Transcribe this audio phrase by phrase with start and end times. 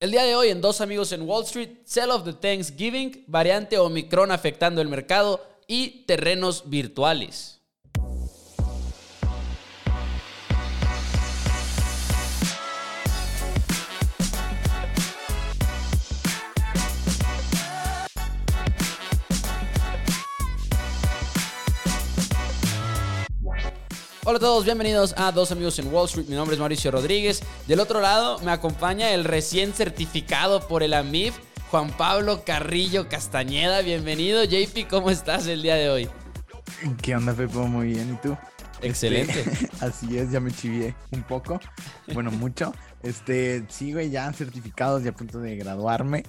[0.00, 3.78] El día de hoy en Dos Amigos en Wall Street, Sell of the Thanksgiving, variante
[3.78, 7.57] Omicron afectando el mercado y terrenos virtuales.
[24.28, 26.26] Hola a todos, bienvenidos a Dos Amigos en Wall Street.
[26.28, 27.42] Mi nombre es Mauricio Rodríguez.
[27.66, 31.34] Del otro lado me acompaña el recién certificado por el AMIF,
[31.70, 33.80] Juan Pablo Carrillo Castañeda.
[33.80, 36.10] Bienvenido, JP, ¿cómo estás el día de hoy?
[37.00, 37.66] ¿Qué onda, Pepo?
[37.66, 38.36] Muy bien, ¿y tú?
[38.82, 39.40] Excelente.
[39.40, 41.58] Este, así es, ya me chivié un poco,
[42.12, 42.74] bueno, mucho.
[43.02, 46.22] Este, sí, güey, ya certificados y a punto de graduarme.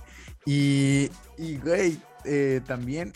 [0.46, 3.12] Y, y güey, eh, también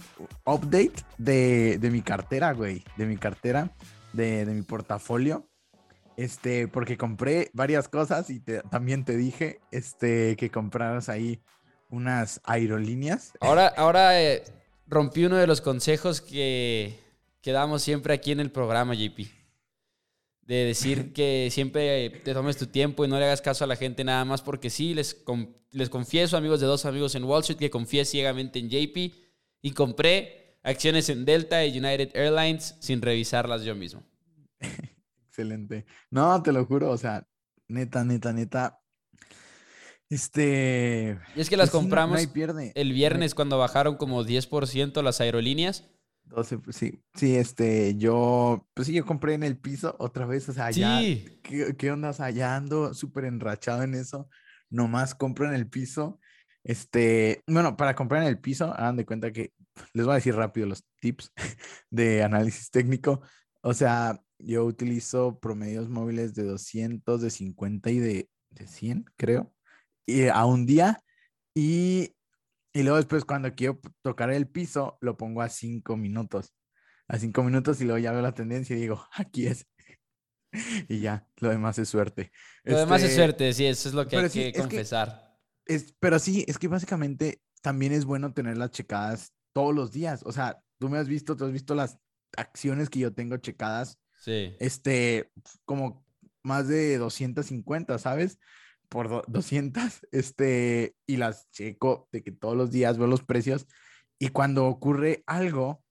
[0.46, 3.72] update de, de mi cartera, güey, de mi cartera
[4.14, 5.50] de, mi portafolio.
[6.16, 8.40] Este, porque compré varias cosas y
[8.70, 11.42] también te dije este, que compraras ahí
[11.90, 13.34] unas aerolíneas.
[13.40, 14.44] Ahora, ahora eh,
[14.88, 17.00] rompí uno de los consejos que,
[17.42, 19.28] que damos siempre aquí en el programa, JP.
[20.42, 23.76] De decir que siempre te tomes tu tiempo y no le hagas caso a la
[23.76, 25.24] gente nada más porque sí, les,
[25.72, 29.14] les confieso, amigos de dos amigos en Wall Street, que confié ciegamente en JP
[29.62, 34.04] y compré acciones en Delta y United Airlines sin revisarlas yo mismo.
[35.28, 35.86] Excelente.
[36.10, 37.28] No, te lo juro, o sea,
[37.68, 38.80] neta, neta, neta.
[40.10, 41.20] Este.
[41.36, 42.22] Y es que las compramos
[42.76, 45.90] el viernes cuando bajaron como 10% las aerolíneas.
[46.26, 50.48] 12, pues sí, sí, este, yo, pues sí, yo compré en el piso otra vez,
[50.50, 52.10] o sea, ya, ¿qué, ¿qué, onda?
[52.10, 54.30] O sea, ya ando súper enrachado en eso,
[54.70, 56.20] nomás compro en el piso,
[56.64, 59.54] este, bueno, para comprar en el piso, hagan de cuenta que
[59.94, 61.32] les voy a decir rápido los tips
[61.90, 63.22] de análisis técnico.
[63.62, 69.54] O sea, yo utilizo promedios móviles de 200, de 50 y de, de 100, creo,
[70.06, 71.02] y a un día.
[71.56, 72.16] Y,
[72.74, 76.54] y luego después cuando quiero tocar el piso, lo pongo a 5 minutos.
[77.08, 79.66] A 5 minutos y luego ya veo la tendencia y digo, aquí es.
[80.90, 82.32] y ya, lo demás es suerte.
[82.64, 85.38] Lo demás es este, suerte, sí, eso es lo que hay que confesar.
[85.66, 90.24] es, pero sí, es que básicamente también es bueno tener las checadas todos los días.
[90.26, 92.00] O sea, tú me has visto, tú has visto las
[92.36, 94.00] acciones que yo tengo checadas.
[94.20, 94.56] Sí.
[94.60, 95.32] Este,
[95.66, 96.06] como
[96.44, 98.40] más de 250, ¿sabes?
[98.90, 103.68] Por 200, este, y las checo de que todos los días veo los precios.
[104.20, 105.84] Y cuando ocurre algo,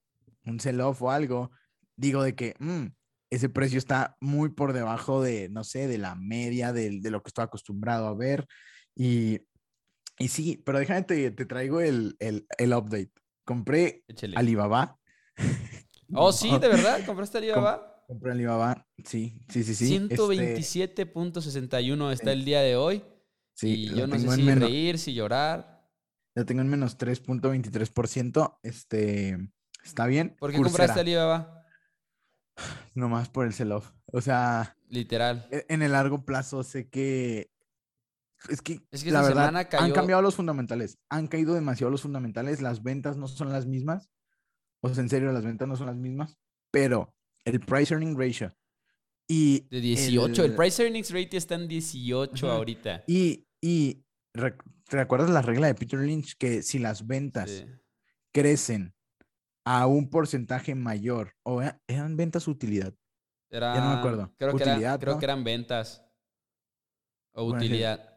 [0.45, 1.51] un sell-off o algo,
[1.95, 2.87] digo de que mm,
[3.29, 7.21] ese precio está muy por debajo de, no sé, de la media de, de lo
[7.21, 8.45] que estoy acostumbrado a ver.
[8.95, 9.41] Y,
[10.19, 13.11] y sí, pero déjame te, te traigo el, el, el update.
[13.45, 14.03] Compré
[14.35, 14.99] Alibaba.
[16.15, 18.03] Oh, sí, de verdad, ¿compraste Alibaba?
[18.07, 19.97] compré Alibaba, sí, sí, sí, sí.
[19.97, 23.03] 127.61 este, está el día de hoy.
[23.55, 25.73] Sí, y yo no sé si reír, si llorar.
[26.35, 28.59] Ya tengo en menos 3.23%.
[28.63, 29.37] Este,
[29.83, 30.35] está bien.
[30.39, 31.65] ¿Por qué compraste Alibaba?
[32.95, 33.91] Nomás por el sell-off.
[34.11, 34.77] O sea.
[34.89, 35.47] Literal.
[35.51, 37.51] E, en el largo plazo sé que
[38.49, 38.81] es que,
[39.11, 40.97] la verdad, han cambiado los fundamentales.
[41.09, 42.61] Han caído demasiado los fundamentales.
[42.61, 44.09] Las ventas no son las mismas.
[44.81, 46.37] O sea, en serio, las ventas no son las mismas.
[46.71, 47.13] Pero
[47.45, 48.55] el price earning ratio
[49.27, 49.67] y.
[49.69, 50.43] De 18.
[50.43, 53.03] El, price earnings ratio está en 18 ahorita.
[53.07, 54.03] Y, y
[54.89, 56.35] ¿te acuerdas la regla de Peter Lynch?
[56.37, 57.65] Que si las ventas
[58.33, 58.93] crecen
[59.65, 62.93] a un porcentaje mayor, o eran ventas utilidad.
[63.49, 64.33] Era, ya no me acuerdo.
[64.37, 66.03] Creo, que, creo que eran ventas.
[67.31, 68.12] O utilidad.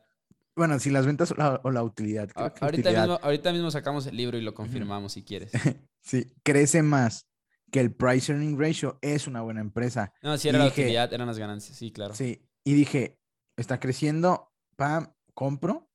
[0.56, 2.30] Bueno, si las ventas o la, utilidad.
[2.34, 5.52] ahorita, Mismo, sacamos el libro y lo confirmamos si quieres.
[6.00, 7.28] sí, crece más
[7.70, 10.14] que el price earning ratio es una buena empresa.
[10.22, 12.14] No, si era la utilidad, eran las ganancias, sí, claro.
[12.14, 13.18] Sí, y dije,
[13.56, 15.90] está creciendo, pam, compro.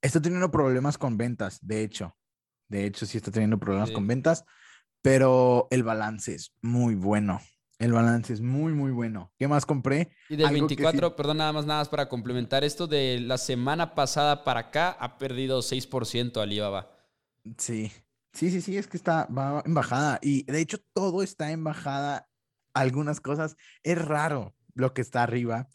[0.00, 2.16] Está teniendo problemas con ventas, de hecho.
[2.68, 4.44] De hecho, sí está teniendo problemas con ventas,
[5.02, 7.40] pero el balance es muy bueno.
[7.78, 9.32] El balance es muy, muy bueno.
[9.38, 10.10] ¿Qué más compré?
[10.28, 14.42] Y del 24, perdón, nada más, nada más para complementar esto, de la semana pasada
[14.42, 16.90] para acá ha perdido 6% Alibaba.
[17.56, 17.92] Sí,
[18.32, 20.18] sí, sí, sí, es que está va en bajada.
[20.22, 22.28] Y de hecho, todo está en bajada.
[22.74, 23.56] Algunas cosas.
[23.84, 25.68] Es raro lo que está arriba.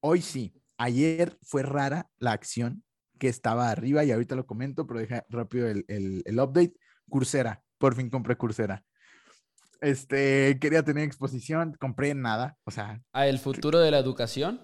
[0.00, 0.54] Hoy sí.
[0.78, 2.82] Ayer fue rara la acción
[3.18, 6.72] que estaba arriba y ahorita lo comento, pero deja rápido el, el, el update.
[7.10, 7.62] Coursera.
[7.76, 8.82] Por fin compré Coursera.
[9.80, 13.02] Este, quería tener exposición, compré nada, o sea.
[13.12, 14.60] ¿A el futuro de la educación?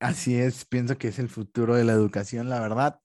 [0.00, 3.00] Así es, pienso que es el futuro de la educación, la verdad.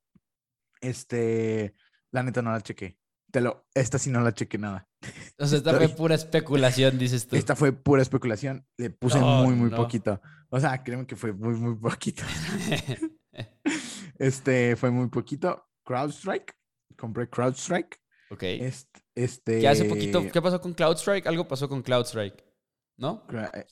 [0.82, 1.76] Este,
[2.12, 2.98] la neta no la chequé.
[3.32, 4.88] Te lo, esta sí no la chequé nada.
[5.38, 7.36] O sea, esta fue pura especulación, dices tú.
[7.36, 8.66] Esta fue pura especulación.
[8.78, 10.22] Le puse muy, muy poquito.
[10.50, 12.24] O sea, créeme que fue muy, muy poquito.
[14.18, 15.68] Este fue muy poquito.
[15.84, 16.54] CrowdStrike.
[16.96, 18.00] Compré CrowdStrike.
[18.32, 18.44] Ok.
[18.44, 19.05] Este.
[19.16, 20.30] ¿Qué hace poquito?
[20.32, 21.26] ¿Qué pasó con CloudStrike?
[21.28, 22.44] Algo pasó con CloudStrike.
[22.98, 23.26] ¿No?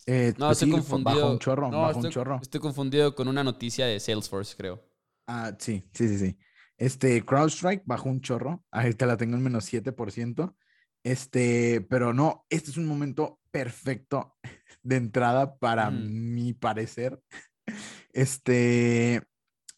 [0.05, 1.15] Eh, no, pues estoy confundido.
[1.15, 2.39] Bajo un chorro, no, bajo estoy, un chorro.
[2.41, 4.83] Estoy confundido con una noticia de Salesforce, creo.
[5.27, 6.37] Ah, sí, sí, sí, sí.
[6.77, 8.65] Este, CrowdStrike bajó un chorro.
[8.71, 10.55] Ahorita la tengo en menos 7%.
[11.03, 14.35] Este, pero no, este es un momento perfecto
[14.83, 17.21] de entrada para mi parecer.
[18.15, 19.23] Este,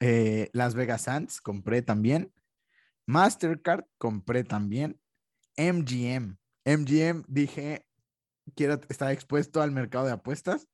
[0.02, 2.34] eh, Las Vegas Sands compré también.
[3.06, 5.00] Mastercard compré también.
[5.58, 6.38] MGM.
[6.66, 7.88] MGM dije,
[8.56, 10.68] quiero estar expuesto al mercado de apuestas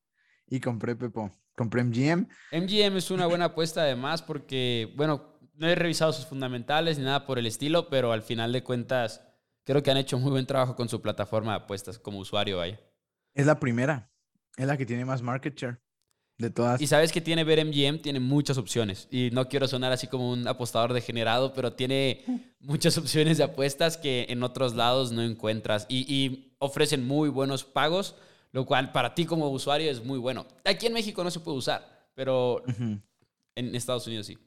[0.47, 1.31] y compré Pepo.
[1.55, 2.27] Compré MGM.
[2.51, 7.25] MGM es una buena apuesta además porque, bueno, no he revisado sus fundamentales ni nada
[7.25, 9.21] por el estilo, pero al final de cuentas
[9.63, 12.79] creo que han hecho muy buen trabajo con su plataforma de apuestas como usuario, vaya.
[13.33, 14.11] Es la primera,
[14.57, 15.81] es la que tiene más market share
[16.41, 16.81] de todas.
[16.81, 19.07] Y sabes que tiene BetMGM, tiene muchas opciones.
[19.11, 22.25] Y no quiero sonar así como un apostador degenerado, pero tiene
[22.59, 25.85] muchas opciones de apuestas que en otros lados no encuentras.
[25.89, 28.15] Y, ofrecen muy buenos pagos,
[28.51, 30.45] lo cual para ti como usuario es muy bueno.
[30.63, 32.61] Aquí en México no se puede usar, pero
[33.55, 34.37] en Estados Unidos sí.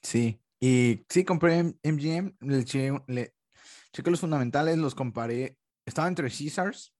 [0.00, 5.58] Sí, y sí, compré MGM, le, chequé los fundamentales, los comparé.
[5.84, 6.92] Estaba entre Caesars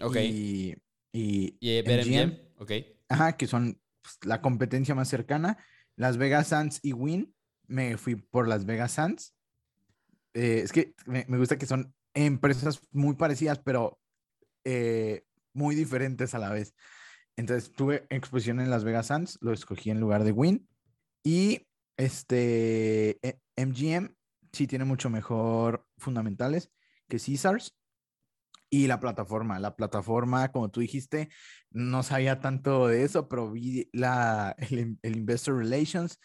[0.00, 0.16] Ok.
[0.16, 0.74] y,
[1.12, 2.72] y, ¿Y MGM, ok.
[3.08, 5.58] Ajá, que son pues, la competencia más cercana.
[5.96, 7.34] Las Vegas Sands y Win,
[7.66, 9.34] me fui por Las Vegas Sands.
[10.34, 14.00] Eh, es que me, gusta que son empresas muy parecidas, pero
[14.64, 16.74] eh, muy diferentes a la vez.
[17.36, 20.68] Entonces tuve exposición en Las Vegas Sands, lo escogí en lugar de Win.
[21.22, 21.66] Y
[21.96, 23.18] este
[23.56, 24.16] MGM e,
[24.52, 26.70] sí tiene mucho mejor fundamentales
[27.08, 27.76] que Caesars.
[28.70, 31.28] Y la plataforma, la plataforma, como tú dijiste,
[31.70, 36.18] no sabía tanto de eso, pero vi la, el, Investor Relations,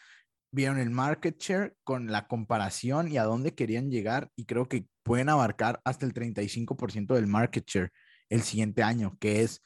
[0.51, 4.87] vieron el market share con la comparación y a dónde querían llegar y creo que
[5.03, 7.91] pueden abarcar hasta el 35% del market share
[8.29, 9.63] el siguiente año, que es,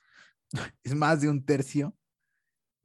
[0.83, 1.95] es más de un tercio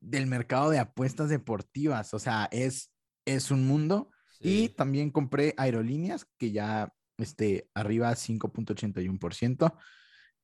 [0.00, 2.14] del mercado de apuestas deportivas.
[2.14, 2.92] O sea, es,
[3.24, 4.10] es un mundo.
[4.40, 9.74] Y también compré aerolíneas que ya este, arriba 5.81%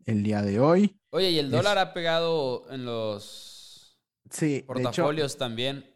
[0.06, 1.00] el día de hoy.
[1.10, 3.98] Oye, y el dólar ha pegado en los
[4.30, 5.90] sí, portafolios también.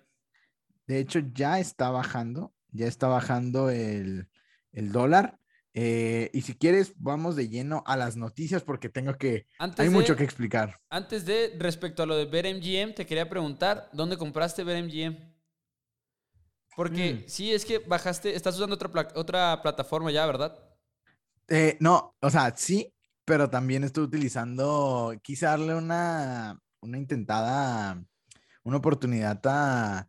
[0.86, 4.28] De hecho, ya está bajando, ya está bajando el,
[4.72, 5.38] dólar.
[5.75, 9.46] Eh, y si quieres, vamos de lleno a las noticias porque tengo que...
[9.58, 10.81] hay mucho que explicar.
[10.88, 15.16] Antes de, respecto a lo de BetMGM, te quería preguntar, ¿dónde compraste BetMGM?
[16.74, 17.28] Porque mm.
[17.28, 20.68] sí, es que bajaste, estás usando otra, otra plataforma ya, ¿verdad?
[21.48, 28.02] Eh, no, o sea, sí, pero también estoy utilizando, quise darle una, una intentada,
[28.64, 30.08] una oportunidad a,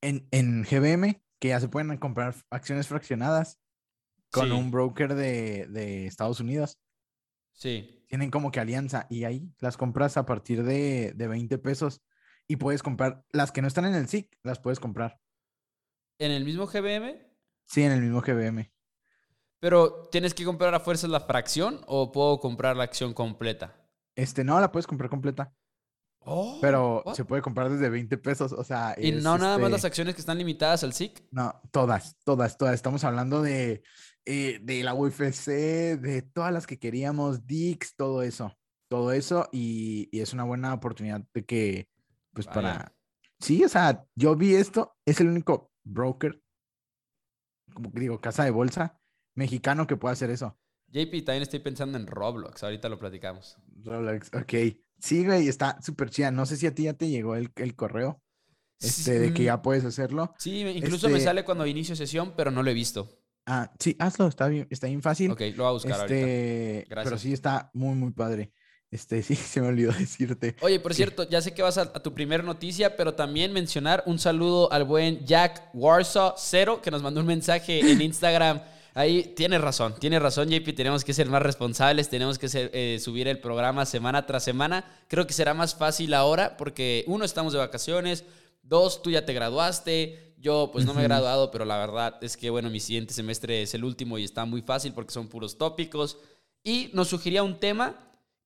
[0.00, 3.58] en, en GBM, que ya se pueden comprar acciones fraccionadas
[4.30, 6.78] con un broker de, de, Estados Unidos.
[7.52, 8.04] Sí.
[8.08, 12.02] Tienen como que alianza y ahí las compras a partir de, de 20 pesos
[12.46, 15.18] y puedes comprar las que no están en el SIC, las puedes comprar.
[16.18, 17.16] ¿En el mismo GBM?
[17.66, 18.70] Sí, en el mismo GBM.
[19.60, 23.74] Pero, ¿tienes que comprar a fuerzas la fracción o puedo comprar la acción completa?
[24.14, 25.52] Este, no, la puedes comprar completa.
[26.28, 28.96] Oh, pero se puede comprar desde 20 pesos, o sea...
[28.98, 31.24] ¿Y no nada más este las acciones que están limitadas al SIC?
[31.30, 32.74] No, todas, todas, todas.
[32.74, 33.84] Estamos hablando de,
[34.24, 35.46] eh, de la UFC,
[35.96, 38.58] de todas las que queríamos, Dix, todo eso.
[38.88, 41.88] Todo eso y, es una buena oportunidad de que,
[42.32, 42.92] pues para...
[43.38, 46.42] Sí, o sea, yo vi esto, es el único broker,
[47.72, 48.98] como digo, casa de bolsa,
[49.36, 50.58] mexicano que pueda hacer eso.
[50.88, 53.56] JP, también estoy pensando en Roblox, ahorita lo platicamos.
[53.84, 54.76] Roblox, ok.
[54.98, 56.30] Sí, güey, está súper chida.
[56.30, 58.22] No sé si a ti ya te llegó el, correo
[58.80, 60.34] este, de que ya puedes hacerlo.
[60.38, 63.08] Sí, incluso me este sale cuando inicio sesión, pero no lo he visto.
[63.44, 65.30] Ah, sí, hazlo, está bien, está bien fácil.
[65.30, 66.88] Ok, lo voy a buscar este, ahorita.
[66.88, 67.04] Gracias.
[67.04, 68.52] Pero sí está muy, muy padre.
[68.90, 70.56] Este, sí, se me olvidó decirte.
[70.62, 74.02] Oye, por cierto, ya sé que vas a, a, tu primer noticia, pero también mencionar
[74.06, 78.62] un saludo al buen Jack Warsaw Cero, que nos mandó un mensaje en Instagram
[78.96, 80.74] Ahí tienes razón, tienes razón, JP.
[80.74, 84.86] Tenemos que ser más responsables, tenemos que eh, subir el programa semana tras semana.
[85.06, 88.24] Creo que será más fácil ahora porque, uno, estamos de vacaciones.
[88.62, 90.32] Dos, tú ya te graduaste.
[90.38, 93.60] Yo, pues no me he graduado, pero la verdad es que, bueno, mi siguiente semestre
[93.60, 96.16] es el último y está muy fácil porque son puros tópicos.
[96.64, 97.96] Y nos sugería un tema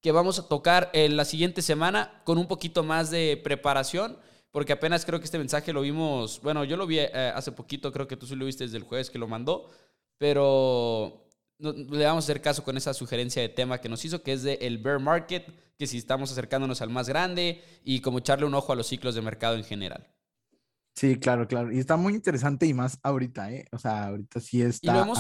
[0.01, 4.19] que vamos a tocar en la siguiente semana con un poquito más de preparación
[4.51, 7.93] porque apenas creo que este mensaje lo vimos, bueno, yo lo vi eh, hace poquito,
[7.93, 9.71] creo que tú sí lo viste desde el jueves que lo mandó,
[10.21, 11.27] pero
[11.59, 14.43] le vamos a hacer caso con esa sugerencia de tema que nos hizo, que es
[14.43, 15.47] de el bear market,
[15.79, 19.15] que si estamos acercándonos al más grande y como echarle un ojo a los ciclos
[19.15, 20.07] de mercado en general.
[20.95, 21.73] Sí, claro, claro.
[21.73, 23.65] Y está muy interesante y más ahorita, ¿eh?
[23.73, 25.19] O sea, ahorita sí está y lo hemos,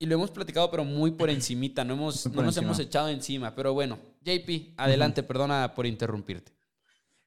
[0.00, 1.84] Y lo hemos platicado, pero muy por encimita.
[1.84, 3.54] No, hemos, no nos hemos echado encima.
[3.54, 6.50] Pero bueno, JP, adelante, perdona por interrumpirte.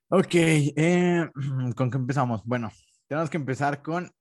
[0.10, 1.30] Ok, eh,
[1.78, 2.44] ¿con qué empezamos?
[2.44, 2.74] Bueno,
[3.08, 4.12] tenemos que empezar con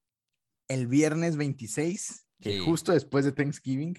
[0.69, 3.95] el viernes 26, que justo después de Thanksgiving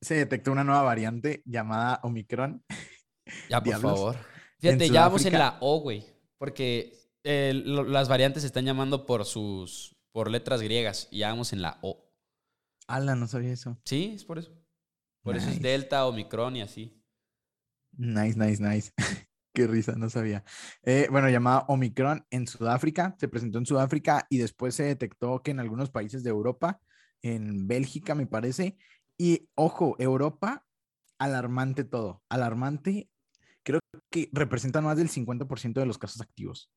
[0.00, 2.64] se detectó una nueva variante llamada Omicron.
[3.50, 4.16] Ya, por favor.
[4.60, 6.06] Fíjate, ya vamos en la O, güey.
[6.38, 6.92] Porque
[7.24, 11.80] las variantes se están llamando por sus por letras griegas y ya vamos en la
[11.82, 12.08] O.
[12.86, 13.80] Ala, no sabía eso.
[13.84, 14.52] Sí, es por eso.
[15.24, 17.02] Por eso es Delta, Omicron y así.
[17.96, 18.92] Nice, nice, nice.
[19.52, 20.44] Qué risa, no sabía.
[20.84, 25.50] Eh, bueno, llamada Omicron en Sudáfrica, se presentó en Sudáfrica y después se detectó que
[25.50, 26.80] en algunos países de Europa,
[27.22, 28.76] en Bélgica me parece,
[29.18, 30.64] y ojo, Europa,
[31.18, 33.08] alarmante todo, alarmante,
[33.62, 33.80] creo
[34.10, 36.70] que representan más del 50% de los casos activos.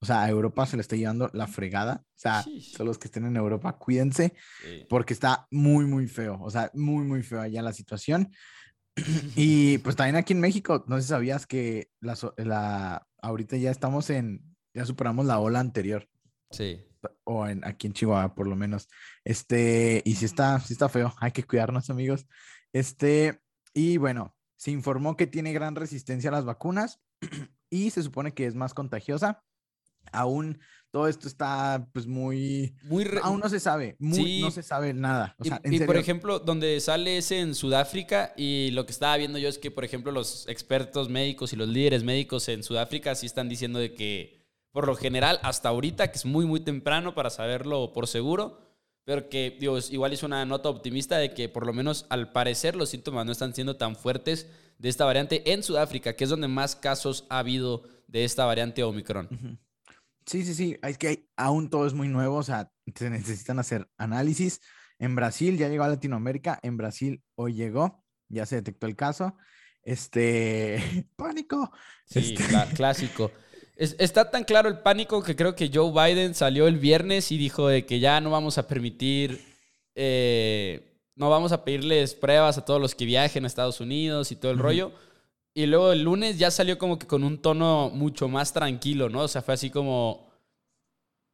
[0.00, 2.02] O sea, a Europa se le está llevando la fregada.
[2.04, 4.34] O sea, todos los que estén en Europa, cuídense,
[4.88, 6.38] porque está muy, muy feo.
[6.42, 8.30] O sea, muy, muy feo allá la situación.
[9.36, 13.70] y pues también aquí en México, no sé si sabías que la, la, ahorita ya
[13.70, 14.42] estamos en,
[14.74, 16.08] ya superamos la ola anterior.
[16.50, 16.84] Sí.
[17.24, 18.88] O en, aquí en Chihuahua, por lo menos.
[19.24, 21.14] Este, y sí está, sí está feo.
[21.20, 22.26] Hay que cuidarnos, amigos.
[22.72, 23.40] Este,
[23.72, 27.00] y bueno, se informó que tiene gran resistencia a las vacunas
[27.70, 29.42] y se supone que es más contagiosa
[30.12, 30.58] aún
[30.90, 32.76] todo esto está pues muy...
[32.84, 35.34] muy Aún no se sabe, muy, no se sabe nada.
[35.64, 39.58] y, por ejemplo, donde sale ese en Sudáfrica y lo que estaba viendo yo es
[39.58, 43.80] que, por ejemplo, los expertos médicos y los líderes médicos en Sudáfrica sí están diciendo
[43.80, 44.43] de que,
[44.74, 48.58] por lo general, hasta ahorita, que es muy, muy temprano para saberlo por seguro,
[49.04, 52.74] pero que, Dios, igual es una nota optimista de que por lo menos al parecer
[52.74, 56.48] los síntomas no están siendo tan fuertes de esta variante en Sudáfrica, que es donde
[56.48, 59.60] más casos ha habido de esta variante Omicron.
[60.26, 63.88] Sí, sí, sí, es que aún todo es muy nuevo, o sea, se necesitan hacer
[63.96, 64.60] análisis.
[64.98, 69.36] En Brasil ya llegó a Latinoamérica, en Brasil hoy llegó, ya se detectó el caso.
[69.84, 71.70] Este, pánico.
[72.06, 73.30] Sí, este clásico.
[73.76, 77.68] Está tan claro el pánico que creo que Joe Biden salió el viernes y dijo
[77.68, 79.44] de que ya no vamos a permitir,
[79.94, 84.36] eh, no vamos a pedirles pruebas a todos los que viajen a Estados Unidos y
[84.36, 84.92] todo el rollo.
[85.54, 89.20] Y luego el lunes ya salió como que con un tono mucho más tranquilo, ¿no?
[89.20, 90.28] O sea, fue así como...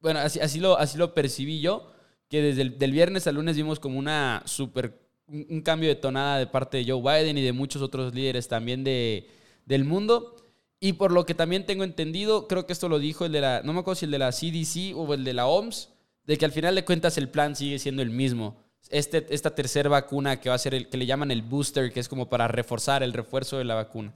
[0.00, 1.92] Bueno, así, así, lo, así lo percibí yo,
[2.28, 4.99] que desde el del viernes al lunes vimos como una super...
[5.26, 8.82] Un cambio de tonada de parte de Joe Biden y de muchos otros líderes también
[8.82, 9.30] de,
[9.64, 10.39] del mundo.
[10.80, 13.62] Y por lo que también tengo entendido, creo que esto lo dijo el de la...
[13.62, 15.90] No me acuerdo si el de la CDC o el de la OMS,
[16.25, 18.56] de que al final de cuentas el plan sigue siendo el mismo
[18.88, 22.00] este, esta tercera vacuna que va a ser el que le llaman el booster, que
[22.00, 24.14] es como para reforzar el refuerzo de la vacuna.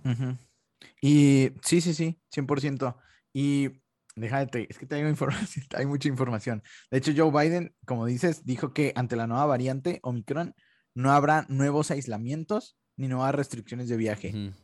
[1.00, 2.96] Y sí, sí, sí, 100%.
[3.32, 3.68] Y
[4.16, 6.62] déjate, es que te información, hay mucha información.
[6.90, 10.54] De hecho, Joe Biden, como dices, dijo que ante la nueva variante Omicron
[10.94, 14.54] no habrá nuevos aislamientos ni nuevas restricciones de viaje.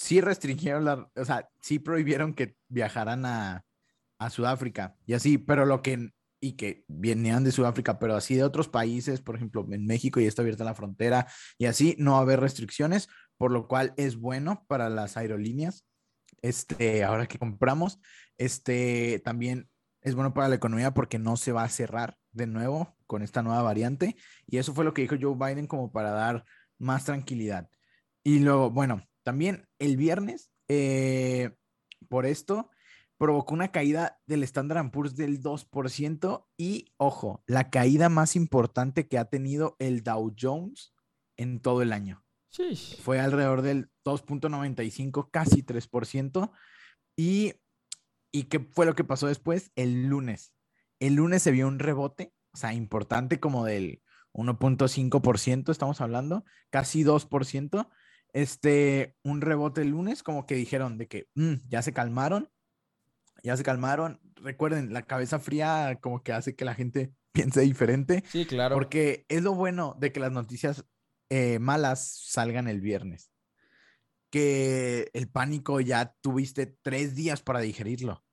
[0.00, 3.66] Sí restringieron la, o sea, sí prohibieron que viajaran a,
[4.18, 8.44] a Sudáfrica y así, pero lo que y que venían de Sudáfrica, pero así de
[8.44, 11.26] otros países, por ejemplo, en México ya está abierta la frontera
[11.58, 15.84] y así no va a haber restricciones, por lo cual es bueno para las aerolíneas.
[16.40, 18.00] Este, ahora que compramos,
[18.38, 19.68] este también
[20.00, 23.42] es bueno para la economía porque no se va a cerrar de nuevo con esta
[23.42, 24.16] nueva variante
[24.46, 26.46] y eso fue lo que dijo Joe Biden como para dar
[26.78, 27.68] más tranquilidad.
[28.22, 31.52] Y luego, bueno, también el viernes, eh,
[32.08, 32.68] por esto,
[33.16, 39.18] provocó una caída del Standard Poor's del 2% y, ojo, la caída más importante que
[39.18, 40.92] ha tenido el Dow Jones
[41.36, 42.24] en todo el año.
[42.48, 42.74] Sí.
[43.00, 46.50] Fue alrededor del 2.95, casi 3%.
[47.16, 47.52] Y,
[48.32, 49.70] ¿Y qué fue lo que pasó después?
[49.76, 50.52] El lunes.
[50.98, 57.04] El lunes se vio un rebote, o sea, importante como del 1.5%, estamos hablando, casi
[57.04, 57.88] 2%.
[58.32, 62.50] Este, un rebote el lunes, como que dijeron de que mm, ya se calmaron
[63.42, 64.20] ya se calmaron.
[64.36, 68.24] Recuerden, la cabeza fría como que hace que la gente piense diferente.
[68.28, 68.74] Sí, claro.
[68.74, 70.84] Porque es lo bueno de que las noticias
[71.28, 73.32] eh, malas salgan el viernes.
[74.30, 78.24] Que el pánico ya tuviste tres días para digerirlo.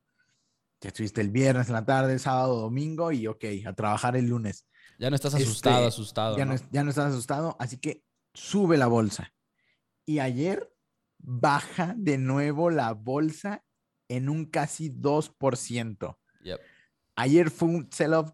[0.80, 4.68] Ya estuviste el viernes en la tarde, sábado, domingo y ok, a trabajar el lunes.
[5.00, 6.38] Ya no estás asustado, este, asustado.
[6.38, 6.56] Ya ¿no?
[6.72, 8.04] ya no estás asustado, así que
[8.36, 9.34] sube la bolsa.
[10.08, 10.74] Y ayer
[11.20, 13.64] baja de nuevo la bolsa
[14.08, 16.18] en un casi 2%.
[17.18, 18.32] Ayer fue un sell-off.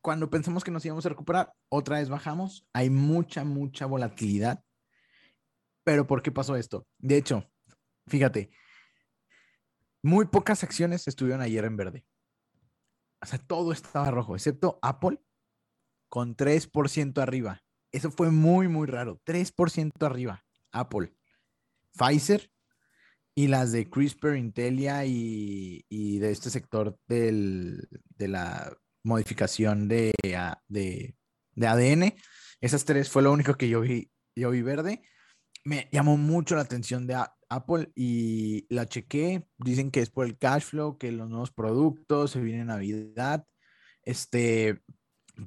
[0.00, 2.66] Cuando pensamos que nos íbamos a recuperar, otra vez bajamos.
[2.72, 4.64] Hay mucha, mucha volatilidad.
[5.84, 6.86] Pero ¿por qué pasó esto?
[6.98, 7.44] De hecho,
[8.06, 8.50] fíjate,
[10.02, 12.06] muy pocas acciones estuvieron ayer en verde.
[13.22, 15.22] o sea, todo estaba rojo, excepto Apple
[16.08, 17.62] con 3% arriba.
[17.92, 19.20] Eso fue muy, muy raro.
[19.26, 21.12] 3% arriba, Apple.
[21.92, 22.50] Pfizer
[23.34, 30.12] y las de CRISPR, Intelia y, de este sector del, de la modificación de,
[30.68, 31.14] de,
[31.54, 32.14] de, ADN.
[32.60, 35.02] Esas tres fue lo único que yo vi, yo vi verde.
[35.64, 39.46] Me llamó mucho la atención de Apple y la chequé.
[39.58, 43.46] Dicen que es por el cash flow, que los nuevos productos, se viene Navidad.
[44.02, 44.82] Este,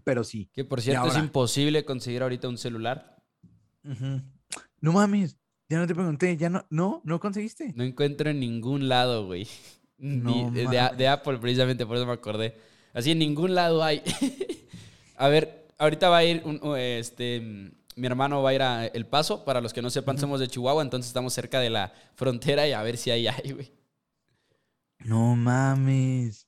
[0.03, 0.49] pero sí.
[0.53, 3.23] Que por cierto es imposible conseguir ahorita un celular.
[4.83, 5.37] No mames,
[5.69, 7.71] ya no te pregunté, ya no, no, no conseguiste.
[7.73, 9.47] No encuentro en ningún lado, güey.
[9.97, 12.57] de, Apple, precisamente, por eso me acordé.
[12.93, 14.03] Así en ningún lado hay.
[15.15, 16.43] a ver, ahorita va a ir
[16.77, 19.45] este, mi hermano va a ir a El Paso.
[19.45, 22.73] Para los que no sepan, somos de Chihuahua, entonces estamos cerca de la frontera y
[22.73, 23.71] a ver si hay ahí, güey.
[24.99, 26.45] No mames.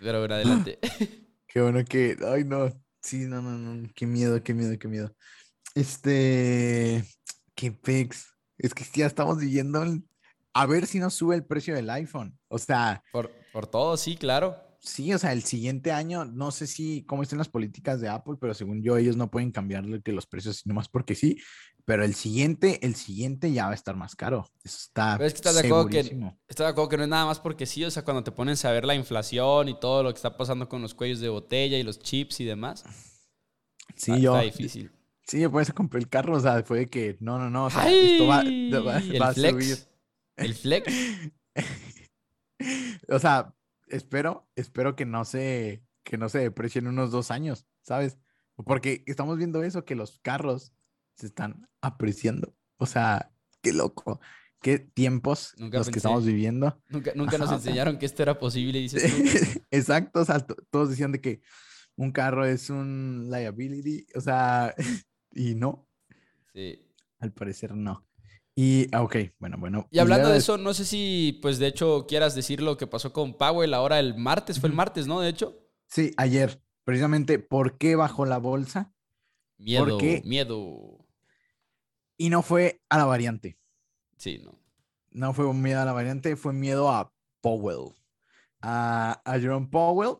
[0.00, 0.78] Pero bueno, adelante.
[1.46, 2.16] Qué bueno que.
[2.26, 2.72] Ay, no.
[3.02, 3.90] Sí, no, no, no.
[3.94, 5.14] Qué miedo, qué miedo, qué miedo.
[5.74, 7.04] Este.
[7.58, 8.36] Qué pex.
[8.56, 9.84] Es que ya estamos viviendo.
[10.54, 12.38] A ver si nos sube el precio del iPhone.
[12.46, 13.02] O sea.
[13.10, 14.56] Por, por todo, sí, claro.
[14.78, 18.36] Sí, o sea, el siguiente año, no sé si cómo estén las políticas de Apple,
[18.40, 21.36] pero según yo, ellos no pueden cambiarle que los precios nomás porque sí.
[21.84, 24.48] Pero el siguiente, el siguiente ya va a estar más caro.
[24.62, 25.16] Eso está.
[25.16, 25.98] Pero es que estás de acuerdo que,
[26.46, 27.84] estás de acuerdo que no es nada más porque sí.
[27.84, 30.68] O sea, cuando te ponen a ver la inflación y todo lo que está pasando
[30.68, 32.84] con los cuellos de botella y los chips y demás.
[33.96, 34.36] Sí, yo.
[34.36, 34.92] Está difícil.
[35.28, 36.36] Sí, yo por eso compré el carro.
[36.36, 37.66] O sea, fue de que no, no, no.
[37.66, 38.96] O sea, esto va, va,
[39.28, 39.76] a subir.
[40.36, 40.92] El flex.
[43.08, 43.54] o sea,
[43.88, 48.18] espero, espero que no se, que no se deprecie en unos dos años, ¿sabes?
[48.56, 50.72] Porque estamos viendo eso, que los carros
[51.14, 52.54] se están apreciando.
[52.78, 53.30] O sea,
[53.60, 54.20] qué loco.
[54.62, 56.80] Qué tiempos los que estamos viviendo.
[56.88, 61.20] Nunca, nunca nos enseñaron que esto era posible, dices Exacto, o sea, todos decían de
[61.20, 61.42] que
[61.94, 64.74] un carro es un liability, o sea,
[65.32, 65.88] y no.
[66.52, 66.84] Sí.
[67.20, 68.08] Al parecer no.
[68.60, 69.86] Y, ah, ok, bueno, bueno.
[69.88, 73.12] Y hablando de eso, no sé si, pues de hecho, quieras decir lo que pasó
[73.12, 75.20] con Powell ahora el martes, fue el martes, ¿no?
[75.20, 75.56] De hecho.
[75.86, 76.60] Sí, ayer.
[76.82, 78.92] Precisamente, ¿por qué bajó la bolsa?
[79.58, 81.06] Miedo, miedo.
[82.16, 83.60] Y no fue a la variante.
[84.16, 84.58] Sí, no.
[85.10, 87.94] No fue un miedo a la variante, fue miedo a Powell.
[88.60, 90.16] A, a Jerome Powell.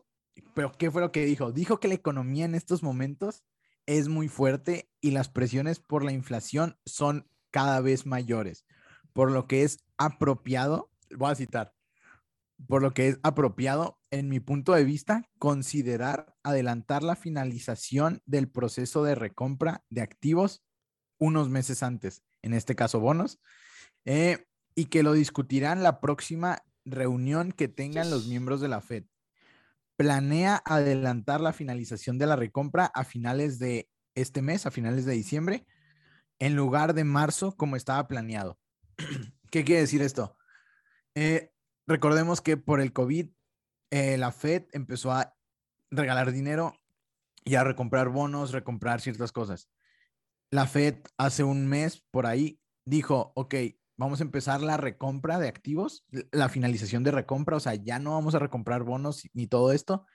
[0.53, 1.51] Pero, ¿qué fue lo que dijo?
[1.51, 3.43] Dijo que la economía en estos momentos
[3.85, 8.65] es muy fuerte y las presiones por la inflación son cada vez mayores,
[9.13, 11.73] por lo que es apropiado, voy a citar,
[12.67, 18.49] por lo que es apropiado, en mi punto de vista, considerar adelantar la finalización del
[18.49, 20.63] proceso de recompra de activos
[21.19, 23.39] unos meses antes, en este caso bonos,
[24.05, 29.03] eh, y que lo discutirán la próxima reunión que tengan los miembros de la Fed.
[29.97, 33.89] Planea adelantar la finalización de la recompra a finales de
[34.21, 35.65] este mes, a finales de diciembre,
[36.39, 38.59] en lugar de marzo como estaba planeado.
[39.51, 40.37] ¿Qué quiere decir esto?
[41.15, 41.51] Eh,
[41.87, 43.29] recordemos que por el COVID,
[43.91, 45.35] eh, la Fed empezó a
[45.89, 46.73] regalar dinero
[47.43, 49.69] y a recomprar bonos, recomprar ciertas cosas.
[50.51, 53.55] La Fed hace un mes por ahí dijo, ok,
[53.97, 58.11] vamos a empezar la recompra de activos, la finalización de recompra, o sea, ya no
[58.11, 60.05] vamos a recomprar bonos ni todo esto,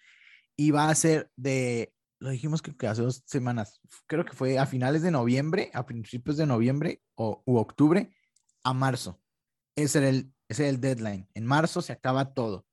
[0.57, 4.67] y va a ser de lo dijimos que, hace dos semanas, creo que fue a
[4.67, 8.15] finales de noviembre, a principios de noviembre o u octubre,
[8.63, 9.21] a marzo.
[9.77, 11.29] Ese era el, ese el deadline.
[11.35, 12.67] En marzo se acaba todo.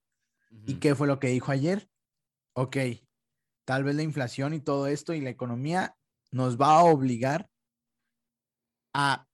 [0.66, 1.90] ¿Y qué fue lo que dijo ayer?
[2.54, 2.78] Ok,
[3.66, 5.96] tal vez la inflación y todo esto y la economía
[6.32, 7.50] nos va a obligar
[8.94, 9.28] a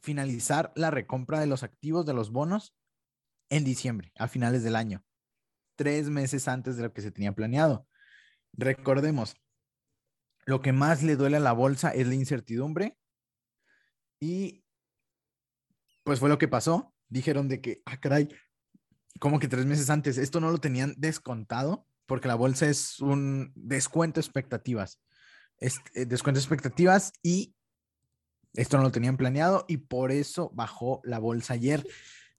[0.00, 2.74] finalizar la recompra de los activos de los bonos
[3.50, 5.02] en diciembre, a finales del año,
[5.76, 7.86] tres meses antes de lo que se tenía planeado.
[8.52, 9.36] Recordemos,
[10.48, 12.96] lo que más le duele a la bolsa es la incertidumbre.
[14.18, 14.64] Y
[16.04, 16.94] pues fue lo que pasó.
[17.10, 18.30] Dijeron de que, ah, caray,
[19.20, 23.52] como que tres meses antes, esto no lo tenían descontado, porque la bolsa es un
[23.56, 25.02] descuento expectativas.
[25.58, 27.54] Es, eh, descuento expectativas y
[28.54, 31.86] esto no lo tenían planeado y por eso bajó la bolsa ayer.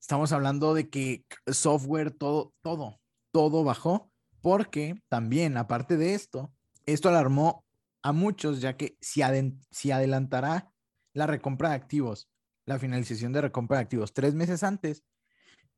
[0.00, 6.52] Estamos hablando de que software, todo, todo, todo bajó, porque también, aparte de esto,
[6.86, 7.64] esto alarmó
[8.02, 10.72] a muchos, ya que si, adelantará
[11.12, 12.30] la recompra de activos,
[12.66, 15.04] la finalización de recompra de activos tres meses antes,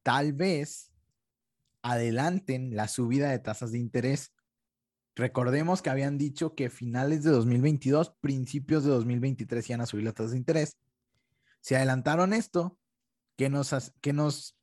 [0.03, 0.91] tal vez
[1.83, 4.33] adelanten la subida de tasas de interés.
[5.15, 10.15] Recordemos que habían dicho que finales de 2022, principios de 2023 iban a subir las
[10.15, 10.77] tasas de interés.
[11.61, 12.79] Si adelantaron esto,
[13.37, 13.73] ¿qué nos,
[14.13, 14.57] nos,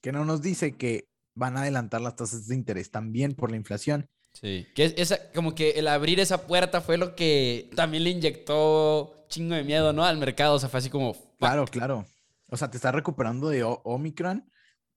[0.00, 3.56] que no nos dice que van a adelantar las tasas de interés también por la
[3.56, 4.08] inflación?
[4.34, 9.26] Sí, que esa, como que el abrir esa puerta fue lo que también le inyectó
[9.28, 10.04] chingo de miedo, ¿no?
[10.04, 11.16] Al mercado, o sea, fue así como...
[11.38, 12.06] Claro, claro.
[12.48, 14.50] O sea, te estás recuperando de Omicron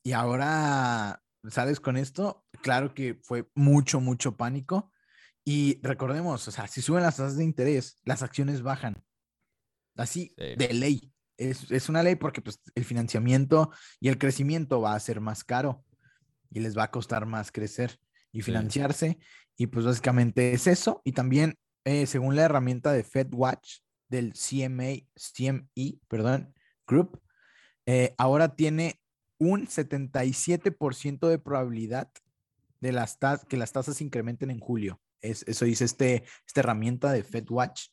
[0.03, 2.45] y ahora sales con esto.
[2.61, 4.91] Claro que fue mucho, mucho pánico.
[5.45, 9.03] Y recordemos, o sea, si suben las tasas de interés, las acciones bajan.
[9.95, 11.13] Así, de ley.
[11.37, 15.43] Es, es, una ley porque pues, el financiamiento y el crecimiento va a ser más
[15.43, 15.85] caro
[16.49, 17.99] y les va a costar más crecer
[18.31, 19.17] y financiarse.
[19.55, 21.01] Y pues básicamente es eso.
[21.03, 26.53] Y también, eh, según la herramienta de FedWatch del CMA, CME, perdón,
[26.85, 27.21] Group,
[27.85, 28.99] eh, ahora tiene
[29.39, 32.09] un 77% de probabilidad
[32.79, 35.01] de las que las tasas se incrementen en julio.
[35.21, 37.87] Es, eso dice este, esta herramienta de FedWatch.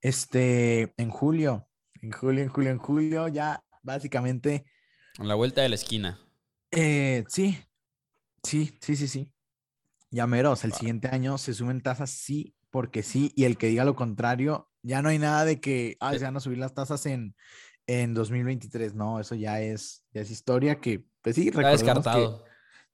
[0.00, 1.68] Este, en julio,
[2.02, 4.66] en julio, en julio, en julio, ya básicamente.
[5.18, 6.20] A la vuelta de la esquina.
[6.70, 7.58] Eh, sí,
[8.42, 9.32] sí, sí, sí, sí.
[10.10, 13.84] Ya meros, el siguiente año se suben tasas sí, porque sí, y el que diga
[13.84, 17.06] lo contrario, ya no hay nada de que, ah, se van a subir las tasas
[17.06, 17.34] en,
[17.86, 18.94] en 2023.
[18.94, 22.44] No, eso ya es, ya es historia que, pues sí, Está descartado.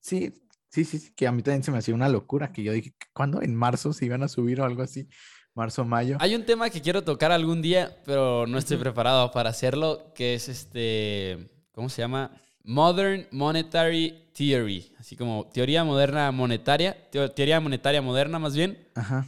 [0.00, 0.32] sí,
[0.68, 3.42] sí, sí, que a mí también se me hacía una locura que yo dije, ¿cuándo?
[3.42, 5.08] ¿En marzo se iban a subir o algo así?
[5.54, 6.16] Marzo, mayo.
[6.20, 10.34] Hay un tema que quiero tocar algún día, pero no estoy preparado para hacerlo, que
[10.34, 12.40] es este, ¿cómo se llama?
[12.64, 18.88] Modern Monetary Theory, así como teoría moderna monetaria, teoría monetaria moderna más bien.
[18.94, 19.26] Ajá.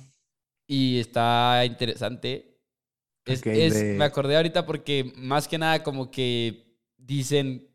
[0.66, 2.58] Y está interesante.
[3.24, 7.68] Es, Me acordé ahorita porque más que nada como que dicen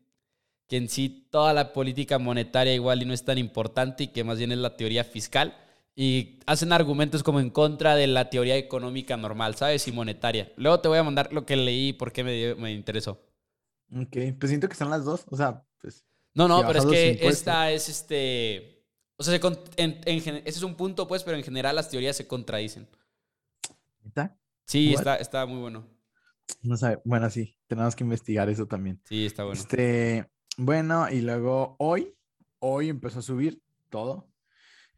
[0.68, 4.22] que en sí toda la política monetaria igual y no es tan importante y que
[4.22, 5.56] más bien es la teoría fiscal
[5.96, 9.86] y hacen argumentos como en contra de la teoría económica normal, ¿sabes?
[9.88, 10.52] Y monetaria.
[10.56, 13.20] Luego te voy a mandar lo que leí porque me, me interesó.
[13.92, 16.04] Ok, pues siento que son las dos, o sea, pues...
[16.34, 18.84] No, no, pero es que esta es este...
[19.16, 19.38] O sea,
[19.76, 22.88] en, ese es un punto, pues, pero en general las teorías se contradicen.
[24.04, 24.38] ¿Está?
[24.64, 25.86] Sí, está, está muy bueno.
[26.62, 27.00] No sabe.
[27.04, 29.00] Bueno, sí, tenemos que investigar eso también.
[29.04, 29.60] Sí, está bueno.
[29.60, 32.14] Este, bueno, y luego hoy,
[32.60, 34.30] hoy empezó a subir todo.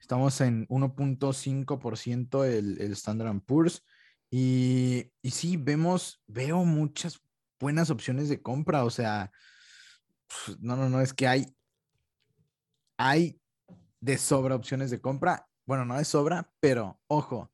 [0.00, 3.84] Estamos en 1.5% el, el Standard Poor's.
[4.30, 7.20] Y, y sí, vemos, veo muchas
[7.62, 8.84] buenas opciones de compra.
[8.84, 9.30] O sea,
[10.60, 11.46] no, no, no, es que hay,
[12.98, 13.40] hay
[14.00, 15.48] de sobra opciones de compra.
[15.64, 17.50] Bueno, no de sobra, pero ojo,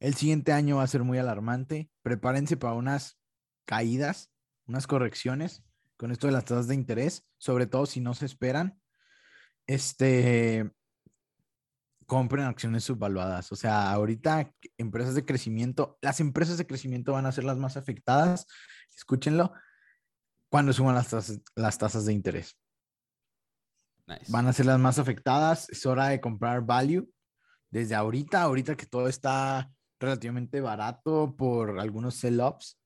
[0.00, 1.90] el siguiente año va a ser muy alarmante.
[2.02, 3.18] Prepárense para unas
[3.64, 4.30] caídas,
[4.66, 5.62] unas correcciones
[5.96, 8.78] con esto de las tasas de interés, sobre todo si no se esperan.
[9.66, 10.70] Este,
[12.06, 13.52] compren acciones subvaluadas.
[13.52, 17.76] O sea, ahorita empresas de crecimiento, las empresas de crecimiento van a ser las más
[17.76, 18.46] afectadas,
[18.96, 19.52] escúchenlo,
[20.48, 22.56] cuando suban las tasas, las tasas de interés.
[24.28, 25.68] Van a ser las más afectadas.
[25.70, 27.10] Es hora de comprar value
[27.70, 32.78] desde ahorita, ahorita que todo está relativamente barato por algunos sell-ups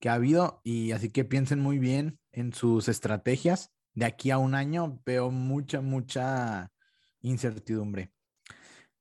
[0.00, 3.70] que ha habido y así que piensen muy bien en sus estrategias.
[3.94, 6.72] De aquí a un año veo mucha, mucha
[7.20, 8.12] incertidumbre.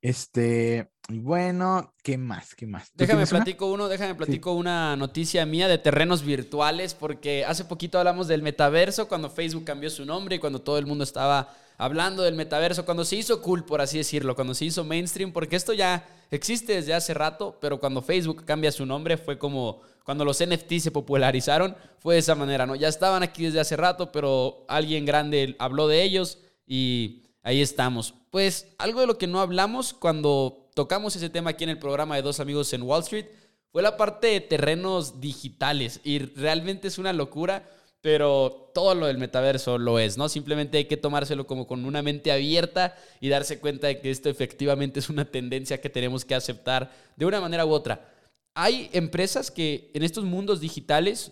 [0.01, 2.55] Este, y bueno, ¿qué más?
[2.55, 2.91] ¿Qué más?
[2.95, 8.27] Déjame platico uno, déjame platico una noticia mía de terrenos virtuales, porque hace poquito hablamos
[8.27, 12.35] del metaverso, cuando Facebook cambió su nombre y cuando todo el mundo estaba hablando del
[12.35, 16.07] metaverso, cuando se hizo cool, por así decirlo, cuando se hizo mainstream, porque esto ya
[16.31, 20.79] existe desde hace rato, pero cuando Facebook cambia su nombre fue como cuando los NFT
[20.79, 22.75] se popularizaron, fue de esa manera, ¿no?
[22.75, 28.13] Ya estaban aquí desde hace rato, pero alguien grande habló de ellos y ahí estamos.
[28.29, 32.15] Pues algo de lo que no hablamos cuando tocamos ese tema aquí en el programa
[32.15, 33.25] de dos amigos en Wall Street
[33.71, 37.63] fue la parte de terrenos digitales y realmente es una locura
[38.01, 40.27] pero todo lo del metaverso lo es, ¿no?
[40.27, 44.27] Simplemente hay que tomárselo como con una mente abierta y darse cuenta de que esto
[44.27, 48.11] efectivamente es una tendencia que tenemos que aceptar de una manera u otra.
[48.55, 51.31] Hay empresas que en estos mundos digitales,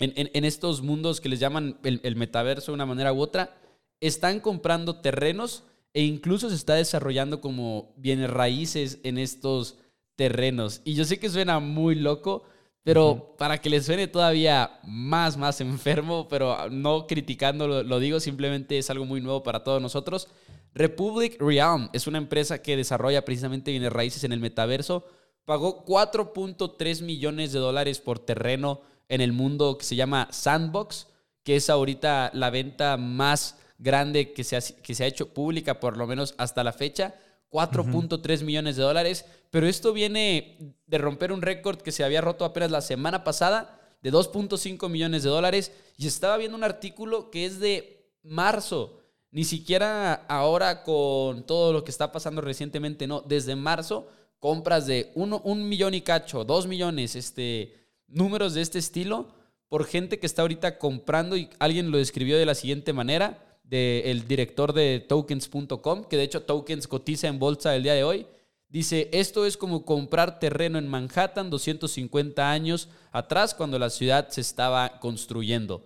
[0.00, 3.56] en, estos mundos que les llaman el, el metaverso de una manera u otra,
[4.00, 9.78] están comprando terrenos e incluso se está desarrollando como bienes raíces en estos
[10.16, 10.80] terrenos.
[10.84, 12.44] Y yo sé que suena muy loco,
[12.82, 18.78] pero para que les suene todavía más, más enfermo, pero no criticando, lo, digo, simplemente
[18.78, 20.28] es algo muy nuevo para todos nosotros.
[20.72, 25.04] Republic Realm es una empresa que desarrolla precisamente bienes raíces en el metaverso.
[25.44, 31.08] Pagó 4.3 millones de dólares por terreno en el mundo que se llama Sandbox,
[31.42, 35.80] que es ahorita la venta más grande que se ha, que se ha hecho pública,
[35.80, 37.14] por lo menos hasta la fecha.
[37.50, 39.24] 4.3 millones de dólares.
[39.50, 43.80] Pero esto viene de romper un récord que se había roto apenas la semana pasada
[44.02, 45.72] de 2.5 millones de dólares.
[45.96, 49.00] Y estaba viendo un artículo que es de marzo
[49.32, 53.22] Ni siquiera ahora con todo lo que está pasando recientemente, no.
[53.22, 54.06] Desde marzo,
[54.38, 57.74] compras de uno, un millón y cacho, dos millones, este,
[58.06, 59.40] números de este estilo
[59.70, 64.26] por gente que está ahorita comprando y alguien lo describió de la siguiente manera, del
[64.26, 68.26] director de tokens.com, que de hecho tokens cotiza en bolsa el día de hoy.
[68.68, 74.40] Dice, esto es como comprar terreno en Manhattan 250 años atrás cuando la ciudad se
[74.40, 75.84] estaba construyendo.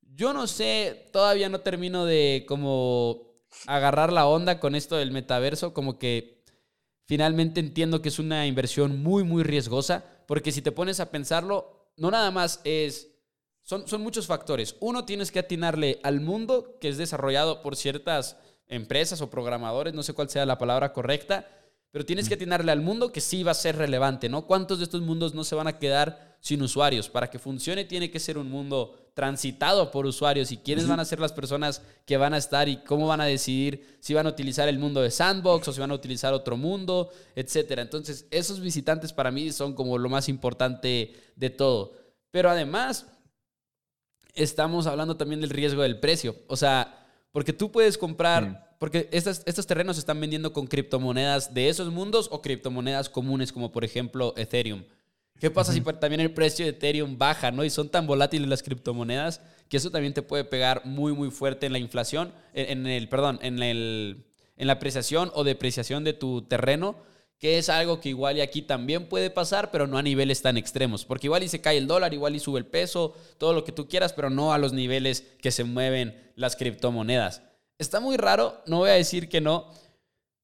[0.00, 3.22] Yo no sé, todavía no termino de como
[3.66, 6.42] agarrar la onda con esto del metaverso, como que
[7.04, 11.90] finalmente entiendo que es una inversión muy, muy riesgosa, porque si te pones a pensarlo,
[11.98, 13.17] no nada más es
[13.68, 14.76] son, muchos factores.
[14.80, 20.02] Uno, tienes que atinarle al mundo que es desarrollado por ciertas empresas o programadores, no
[20.02, 21.46] sé cuál sea la palabra correcta,
[21.90, 24.46] pero tienes que atinarle al mundo que sí va a ser relevante, ¿no?
[24.46, 27.10] ¿Cuántos de estos mundos no se van a quedar sin usuarios?
[27.10, 31.04] Para que funcione tiene que ser un mundo transitado por usuarios y quiénes van a
[31.04, 34.30] ser las personas que van a estar y cómo van a decidir si van a
[34.30, 37.82] utilizar el mundo de Sandbox o si van a utilizar otro mundo, etcétera.
[37.82, 41.92] Entonces, esos visitantes para mí son como lo más importante de todo.
[42.30, 43.06] Pero además,
[44.42, 46.36] estamos hablando también del riesgo del precio.
[46.46, 51.52] O sea, porque tú puedes comprar, porque estos, estos terrenos se están vendiendo con criptomonedas
[51.52, 54.84] de esos mundos o criptomonedas comunes como por ejemplo Ethereum.
[55.38, 57.64] ¿Qué pasa si también el precio de Ethereum baja, ¿no?
[57.64, 61.66] Y son tan volátiles las criptomonedas que eso también te puede pegar muy, muy fuerte
[61.66, 64.24] en la inflación, en, el, perdón, en, el,
[64.56, 66.96] en la apreciación o depreciación de tu terreno
[67.38, 70.56] que es algo que igual y aquí también puede pasar, pero no a niveles tan
[70.56, 73.64] extremos, porque igual y se cae el dólar, igual y sube el peso, todo lo
[73.64, 77.42] que tú quieras, pero no a los niveles que se mueven las criptomonedas.
[77.78, 79.72] Está muy raro, no voy a decir que no,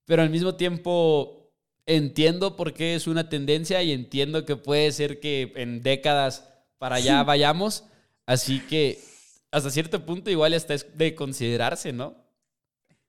[0.05, 1.53] pero al mismo tiempo
[1.87, 6.97] entiendo por qué es una tendencia y entiendo que puede ser que en décadas para
[6.97, 7.85] allá vayamos,
[8.25, 9.03] así que
[9.51, 12.24] hasta cierto punto igual hasta es de considerarse, ¿no?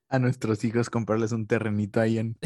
[0.10, 2.38] A nuestros hijos comprarles un terrenito ahí en,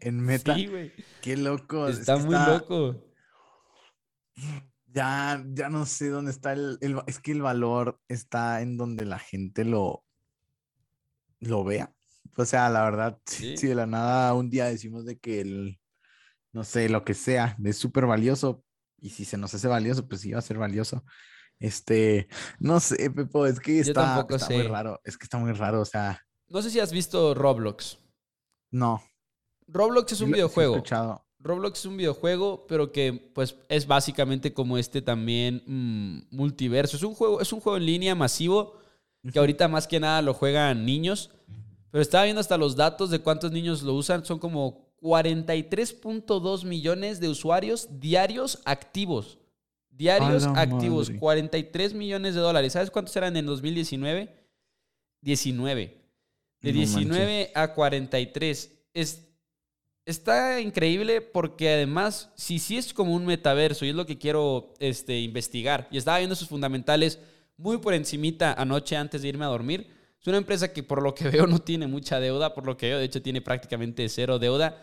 [0.00, 0.54] en, Meta.
[0.54, 0.92] sí, güey.
[1.20, 1.88] Qué loco.
[1.88, 3.04] Está muy loco.
[4.86, 9.18] Ya, ya no sé dónde está el, Es que el valor está en donde la
[9.18, 10.04] gente lo,
[11.40, 11.92] lo vea.
[12.36, 15.80] O sea, la verdad, si de la nada un día decimos de que el,
[16.52, 18.64] no sé, lo que sea, es súper valioso.
[18.98, 21.04] Y si se nos hace valioso, pues sí va a ser valioso.
[21.58, 25.00] Este, no sé, Pepo, es que está, está muy raro.
[25.04, 27.98] Es que está muy raro, o sea, no sé si has visto Roblox.
[28.70, 29.02] No.
[29.66, 30.82] Roblox es un videojuego.
[31.38, 36.96] Roblox es un videojuego, pero que pues es básicamente como este también mm, multiverso.
[36.96, 38.74] Es un juego, es un juego en línea masivo
[39.32, 41.30] que ahorita más que nada lo juegan niños.
[41.90, 44.24] Pero estaba viendo hasta los datos de cuántos niños lo usan.
[44.24, 49.38] Son como 43.2 millones de usuarios diarios activos.
[49.88, 51.10] Diarios activos.
[51.10, 52.72] 43 millones de dólares.
[52.72, 54.34] ¿Sabes cuántos eran en 2019?
[55.22, 55.99] 19.
[56.60, 58.70] De 19 a 43.
[58.92, 59.28] Es,
[60.04, 64.74] está increíble porque además, si sí es como un metaverso, y es lo que quiero
[64.78, 67.18] este, investigar, y estaba viendo sus fundamentales
[67.56, 69.86] muy por encimita anoche antes de irme a dormir.
[70.20, 72.88] Es una empresa que por lo que veo no tiene mucha deuda, por lo que
[72.88, 74.82] veo, de hecho tiene prácticamente cero deuda.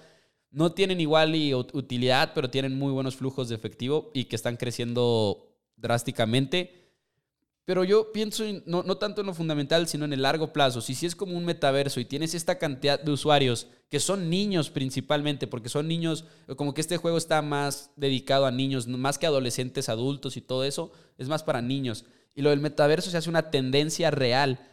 [0.50, 4.56] No tienen igual y utilidad, pero tienen muy buenos flujos de efectivo y que están
[4.56, 6.87] creciendo drásticamente.
[7.68, 10.80] Pero yo pienso no, no, tanto en lo fundamental, sino en el largo plazo.
[10.80, 14.70] Si, si es como un metaverso y tienes esta cantidad de usuarios, que son niños
[14.70, 16.24] principalmente, porque son niños,
[16.56, 20.64] como que este juego está más dedicado a niños, más que adolescentes, adultos y todo
[20.64, 22.06] eso, es más para niños.
[22.36, 24.66] Y lo del metaverso se hace una tendencia real.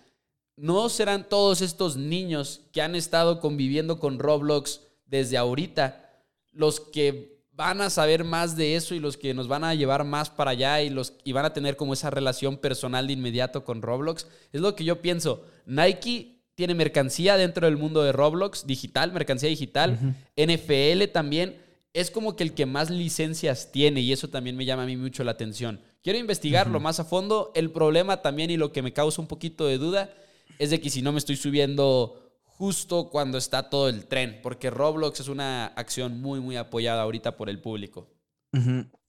[0.54, 7.33] No serán todos estos niños que han estado conviviendo con Roblox desde ahorita los que
[7.56, 10.52] van a saber más de eso y los que nos van a llevar más para
[10.52, 14.26] allá y, los, y van a tener como esa relación personal de inmediato con Roblox.
[14.52, 15.44] Es lo que yo pienso.
[15.66, 20.16] Nike tiene mercancía dentro del mundo de Roblox, digital, mercancía digital.
[20.36, 21.56] NFL también
[21.92, 24.96] es como que el que más licencias tiene y eso también me llama a mí
[24.96, 25.80] mucho la atención.
[26.02, 27.52] Quiero investigarlo más a fondo.
[27.54, 30.10] El problema también y lo que me causa un poquito de duda
[30.58, 32.23] es de que si no me estoy subiendo
[32.56, 37.36] justo cuando está todo el tren, porque Roblox es una acción muy, muy apoyada ahorita
[37.36, 38.10] por el público.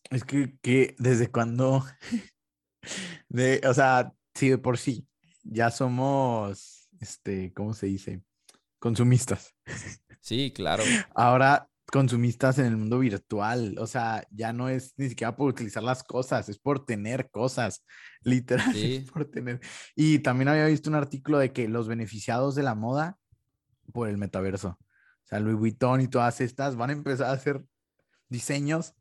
[0.09, 1.85] Es que, que desde cuando,
[3.29, 5.07] de, o sea, sí, de por sí,
[5.43, 8.23] ya somos, este, ¿cómo se dice?
[8.79, 9.53] Consumistas.
[10.21, 10.83] Sí, claro.
[11.15, 15.83] Ahora consumistas en el mundo virtual, o sea, ya no es ni siquiera por utilizar
[15.83, 17.85] las cosas, es por tener cosas,
[18.21, 19.59] literal, es por tener.
[19.95, 23.19] Y también había visto un artículo de que los beneficiados de la moda
[23.91, 24.77] por el metaverso.
[24.79, 27.63] O sea, Louis Vuitton y todas estas van a empezar a hacer
[28.29, 28.95] diseños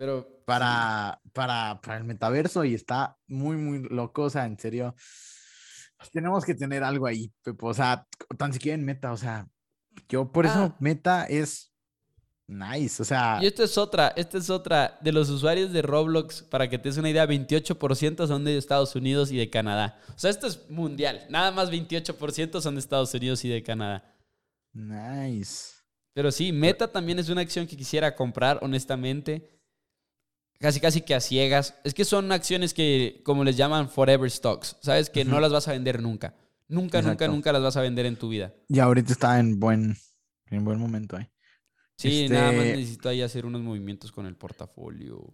[0.00, 4.22] pero para, para, para el metaverso y está muy, muy loco.
[4.22, 4.94] O sea, en serio,
[5.98, 8.06] Pues tenemos que tener algo ahí, o sea,
[8.38, 9.46] tan siquiera en meta, o sea,
[10.08, 10.76] yo por eso ah.
[10.80, 11.69] meta es
[12.50, 13.38] nice, o sea.
[13.40, 16.88] Y esta es otra, esta es otra, de los usuarios de Roblox, para que te
[16.88, 19.98] des una idea, 28% son de Estados Unidos y de Canadá.
[20.08, 24.14] O sea, esto es mundial, nada más 28% son de Estados Unidos y de Canadá.
[24.72, 25.80] Nice.
[26.12, 29.48] Pero sí, Meta también es una acción que quisiera comprar, honestamente.
[30.58, 31.74] Casi, casi que a ciegas.
[31.84, 34.76] Es que son acciones que, como les llaman, forever stocks.
[34.82, 36.34] Sabes que no las vas a vender nunca.
[36.68, 38.52] Nunca, nunca, nunca las vas a vender en tu vida.
[38.68, 39.96] Y ahorita está en buen,
[40.50, 41.28] en buen momento ahí.
[42.00, 45.32] Sí, nada más este necesito ahí hacer unos movimientos con el portafolio.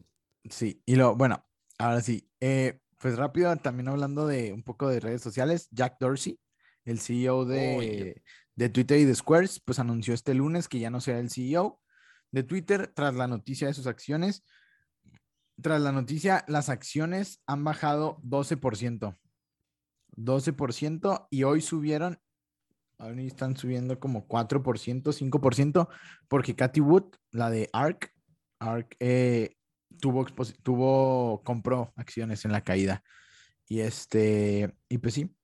[0.51, 1.45] Sí, y lo, bueno,
[1.79, 2.29] ahora sí.
[2.41, 6.41] Eh, pues rápido, también hablando de un poco de redes sociales, Jack Dorsey,
[6.85, 8.23] el CEO de,
[8.57, 11.81] de Twitter y de Squares, pues anunció este lunes que ya no será el CEO
[12.33, 14.45] de Twitter tras la noticia de sus acciones.
[15.63, 19.17] Tras la noticia, las acciones han bajado 12%.
[20.17, 22.19] 12% y hoy subieron,
[22.99, 25.89] ahora están subiendo como 4%, 5%,
[26.29, 28.13] porque Cathy Wood, la de ARK,
[28.61, 29.57] ARK eh,
[30.01, 30.27] tuvo,
[30.63, 33.03] tuvo, compró acciones en la caída.
[33.69, 35.37] Y este, y pues sí,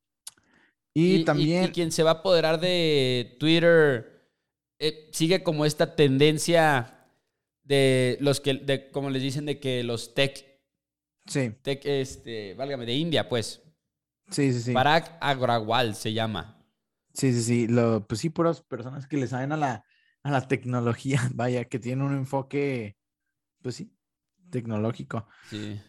[0.94, 1.64] y, también...
[1.64, 4.28] Y, quien se va a apoderar de Twitter
[4.78, 7.08] eh, sigue como esta tendencia
[7.64, 10.44] de los que, de, como les dicen, de que los tech...
[11.26, 11.52] Sí.
[11.62, 13.62] Tech, este, válgame, de India, pues.
[14.30, 14.72] Sí, sí, sí.
[14.72, 16.61] Parag Agrawal se llama.
[17.14, 17.66] Sí, sí, sí.
[17.68, 19.84] Lo, pues sí, puras personas que le saben a la,
[20.22, 22.96] a la tecnología, vaya, que tienen un enfoque,
[23.62, 23.94] pues sí,
[24.50, 25.26] tecnológico.
[25.48, 25.80] Sí.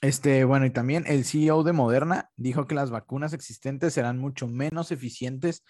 [0.00, 4.48] Este, bueno, y también el CEO de Moderna dijo que las vacunas existentes serán mucho
[4.48, 5.62] menos eficientes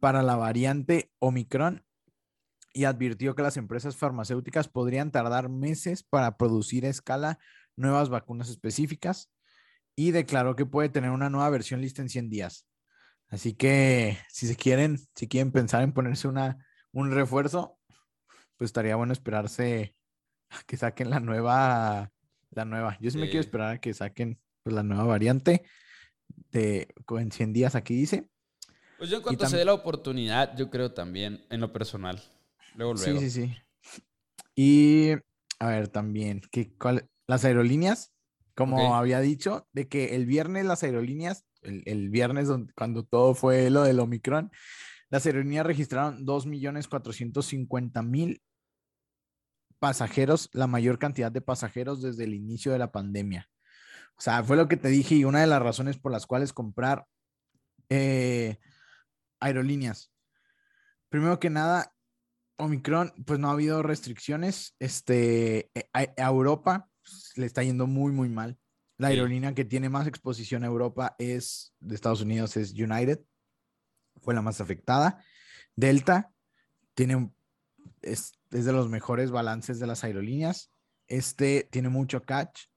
[0.00, 1.84] para la variante Omicron
[2.72, 7.38] y advirtió que las empresas farmacéuticas podrían tardar meses para producir a escala
[7.76, 9.30] nuevas vacunas específicas
[9.94, 12.66] y declaró que puede tener una nueva versión lista en 100 días.
[13.36, 17.78] Así que si se quieren, si quieren pensar en ponerse una, un refuerzo,
[18.56, 19.94] pues estaría bueno esperarse
[20.48, 22.10] a que saquen la nueva
[22.52, 22.96] la nueva.
[22.98, 25.64] Yo sí, me quiero esperar a que saquen pues, la nueva variante
[26.50, 28.30] de en 100 días, aquí dice.
[28.96, 32.22] Pues yo en cuanto se dé la oportunidad, yo creo también, en lo personal.
[32.74, 33.20] Luego, luego.
[33.20, 34.02] Sí, sí, sí.
[34.54, 35.10] Y,
[35.58, 36.72] a ver, también, que
[37.26, 38.14] las aerolíneas,
[38.54, 43.82] como había dicho, de que el viernes las aerolíneas, el, viernes cuando todo fue lo
[43.82, 44.50] del Omicron,
[45.10, 48.40] las aerolíneas registraron 2.450.000
[49.78, 53.48] pasajeros, la mayor cantidad de pasajeros desde el inicio de la pandemia.
[54.18, 56.52] O sea, fue lo que te dije y una de las razones por las cuales
[56.52, 57.06] comprar
[57.88, 58.58] eh,
[59.40, 60.12] aerolíneas.
[61.08, 61.92] Primero que nada,
[62.56, 64.74] Omicron, pues no ha habido restricciones.
[64.78, 68.58] Este, eh, a, Europa pues, le está yendo muy, muy mal.
[68.98, 73.20] La aerolínea que tiene más exposición a Europa es de Estados Unidos, es United.
[74.22, 75.22] Fue la más afectada.
[75.74, 76.32] Delta
[76.94, 77.30] tiene,
[78.00, 80.72] es, es de los mejores balances de las aerolíneas.
[81.08, 82.68] Este tiene mucho catch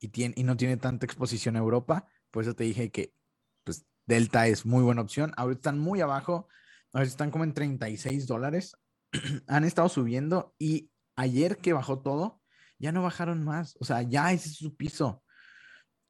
[0.00, 2.08] y, tiene, y no tiene tanta exposición a Europa.
[2.32, 3.14] Por eso te dije que
[3.62, 5.32] pues, Delta es muy buena opción.
[5.36, 6.48] Ahorita están muy abajo.
[6.92, 8.76] Ahorita están como en 36 dólares.
[9.46, 12.40] Han estado subiendo y ayer que bajó todo,
[12.78, 13.76] ya no bajaron más.
[13.78, 15.22] O sea, ya ese es su piso.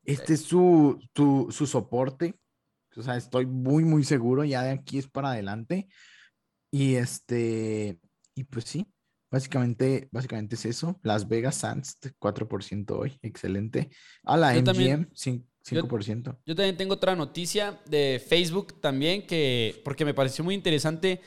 [0.05, 2.35] Este es su, su soporte.
[2.97, 4.45] O sea, estoy muy, muy seguro.
[4.45, 5.89] Ya de aquí es para adelante.
[6.71, 7.99] Y este,
[8.35, 8.87] y pues sí,
[9.31, 10.99] básicamente, básicamente es eso.
[11.03, 13.91] Las Vegas Sands, 4% hoy, excelente.
[14.25, 16.25] A la MGM, 5%.
[16.25, 21.21] Yo, yo, también tengo otra noticia de Facebook también, que, porque me pareció muy interesante.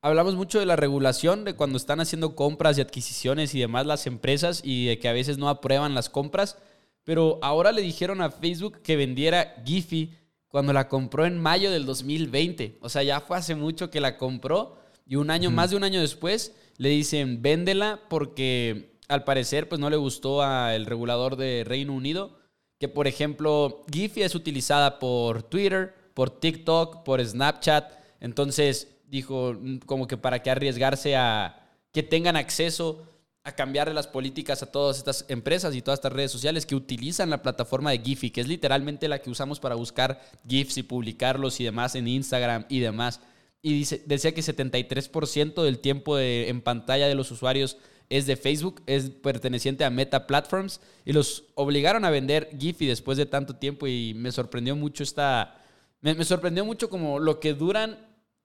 [0.00, 4.06] Hablamos mucho de la regulación, de cuando están haciendo compras y adquisiciones y demás las
[4.06, 6.58] empresas y de que a veces no aprueban las compras.
[7.04, 10.14] Pero ahora le dijeron a Facebook que vendiera Giphy
[10.48, 12.78] cuando la compró en mayo del 2020.
[12.80, 15.84] O sea, ya fue hace mucho que la compró y un año, más de un
[15.84, 21.64] año después, le dicen, véndela porque al parecer pues no le gustó al regulador de
[21.64, 22.38] Reino Unido.
[22.78, 27.92] Que por ejemplo, Giphy es utilizada por Twitter, por TikTok, por Snapchat.
[28.20, 33.11] Entonces dijo mm, como que para qué arriesgarse a que tengan acceso
[33.44, 37.30] a cambiarle las políticas a todas estas empresas y todas estas redes sociales que utilizan
[37.30, 41.60] la plataforma de Giphy, que es literalmente la que usamos para buscar GIFs y publicarlos
[41.60, 43.20] y demás en Instagram y demás
[43.62, 47.78] y dice, decía que 73% del tiempo en pantalla de los usuarios
[48.10, 53.16] es de Facebook, es perteneciente a Meta Platforms y los obligaron a vender Giphy después
[53.16, 55.58] de tanto tiempo y me sorprendió mucho esta...
[56.00, 57.96] Me, sorprendió mucho como lo que duran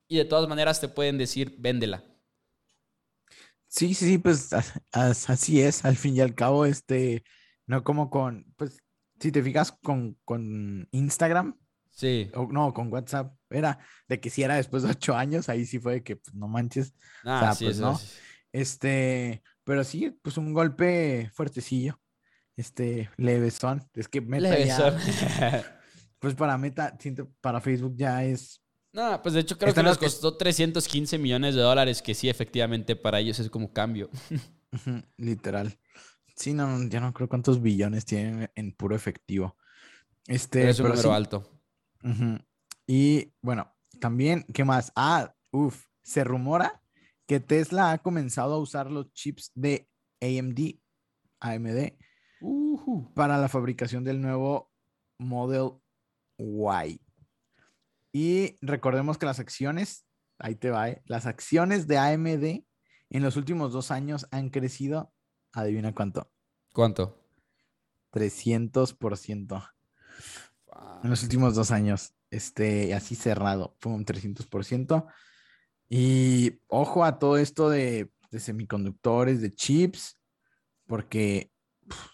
[0.07, 2.03] y de todas maneras te pueden decir, véndela.
[3.68, 4.49] Sí, sí, sí, pues
[4.91, 7.24] así es, al fin y al cabo, este,
[7.65, 8.80] no como con, pues,
[9.20, 11.57] si te fijas con, con Instagram,
[11.97, 12.30] Sí.
[12.51, 13.34] no, con WhatsApp.
[13.49, 16.36] Era de que si era después de ocho años, ahí sí fue de que, pues,
[16.36, 16.93] no manches.
[17.26, 17.99] Ah, sí, pues, no.
[18.51, 21.99] Este, pero sí, pues un golpe fuertecillo.
[22.55, 23.88] Este, levesón.
[23.93, 24.95] Es que meta ya,
[26.20, 26.97] Pues para meta,
[27.41, 28.63] para Facebook ya es.
[28.97, 32.95] No, pues de hecho creo que nos costó 315 millones de dólares, que sí, efectivamente,
[32.95, 34.09] para ellos es como cambio.
[35.17, 35.77] Literal.
[36.35, 39.55] Sí, no, ya no creo cuántos billones tienen en puro efectivo.
[40.25, 41.47] Este, es un número alto.
[42.87, 44.91] Y bueno, también, ¿qué más?
[44.95, 46.81] Ah, uff, se rumora
[47.27, 49.87] que Tesla ha comenzado a usar los chips de
[50.21, 50.79] AMD,
[51.39, 51.93] AMD,
[53.13, 54.71] para la fabricación del nuevo
[55.19, 55.73] Model
[56.39, 56.99] Y.
[58.18, 60.07] Y recordemos que las acciones,
[60.39, 61.03] ahí te va, ¿eh?
[61.05, 62.65] las acciones de AMD
[63.11, 65.13] en los últimos dos años han crecido,
[65.53, 66.28] adivina cuánto.
[66.74, 67.15] ¿Cuánto?
[68.13, 69.72] 300%.
[71.03, 75.05] En los últimos dos años, este, así cerrado, fue un 300%.
[75.88, 80.20] Y ojo a todo esto de, semiconductores, de chips,
[80.88, 81.51] porque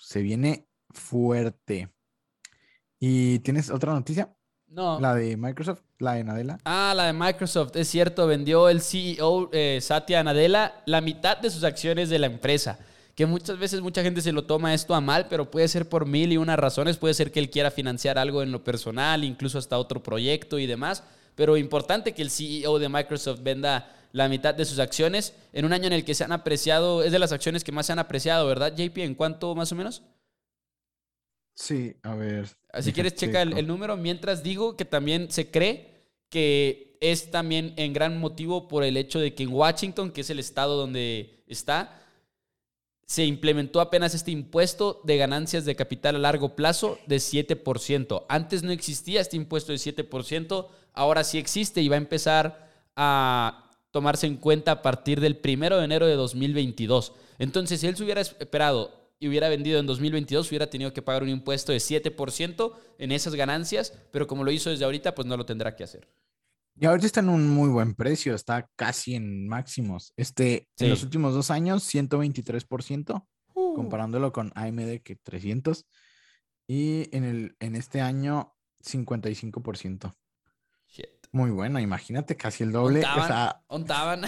[0.01, 1.95] se viene fuerte.
[2.99, 4.35] ¿Y tienes otra noticia?
[4.73, 4.99] No.
[4.99, 6.57] La de Microsoft, la de Nadella.
[6.65, 11.49] Ah, la de Microsoft, es cierto, vendió el CEO eh, Satya Nadella la mitad de
[11.49, 12.79] sus acciones de la empresa.
[13.15, 16.07] Que muchas veces mucha gente se lo toma esto a mal, pero puede ser por
[16.07, 16.97] mil y unas razones.
[16.97, 20.65] Puede ser que él quiera financiar algo en lo personal, incluso hasta otro proyecto y
[20.65, 21.03] demás
[21.35, 25.73] pero importante que el CEO de Microsoft venda la mitad de sus acciones en un
[25.73, 27.99] año en el que se han apreciado, es de las acciones que más se han
[27.99, 28.99] apreciado, ¿verdad, JP?
[28.99, 30.03] ¿En cuánto más o menos?
[31.55, 32.49] Sí, a ver.
[32.81, 33.97] Si quieres, checa el, número.
[33.97, 35.91] Mientras digo que también se cree
[36.29, 40.29] que es también en gran motivo por el hecho de que en Washington, que es
[40.29, 42.01] el estado donde está,
[43.05, 48.25] se implementó apenas este impuesto de ganancias de capital a largo plazo de 7%.
[48.27, 53.69] Antes no existía este impuesto de 7%, ahora sí existe y va a empezar a
[53.91, 57.13] tomarse en cuenta a partir del primero de enero de 2022.
[57.37, 61.23] Entonces, si él se hubiera esperado y hubiera vendido en 2022, hubiera tenido que pagar
[61.23, 65.37] un impuesto de 7% en esas ganancias, pero como lo hizo desde ahorita, pues no
[65.37, 66.09] lo tendrá que hacer.
[66.75, 70.11] Y ahorita está en un muy buen precio, está casi en máximos.
[70.17, 73.73] Este, en los últimos dos años, 123%, uh.
[73.73, 75.85] comparándolo con AMD que 300.
[76.67, 78.53] Y en, el, en este año,
[78.83, 80.13] 55%.
[81.31, 83.05] Muy bueno, imagínate casi el doble.
[83.67, 84.23] Ontaban,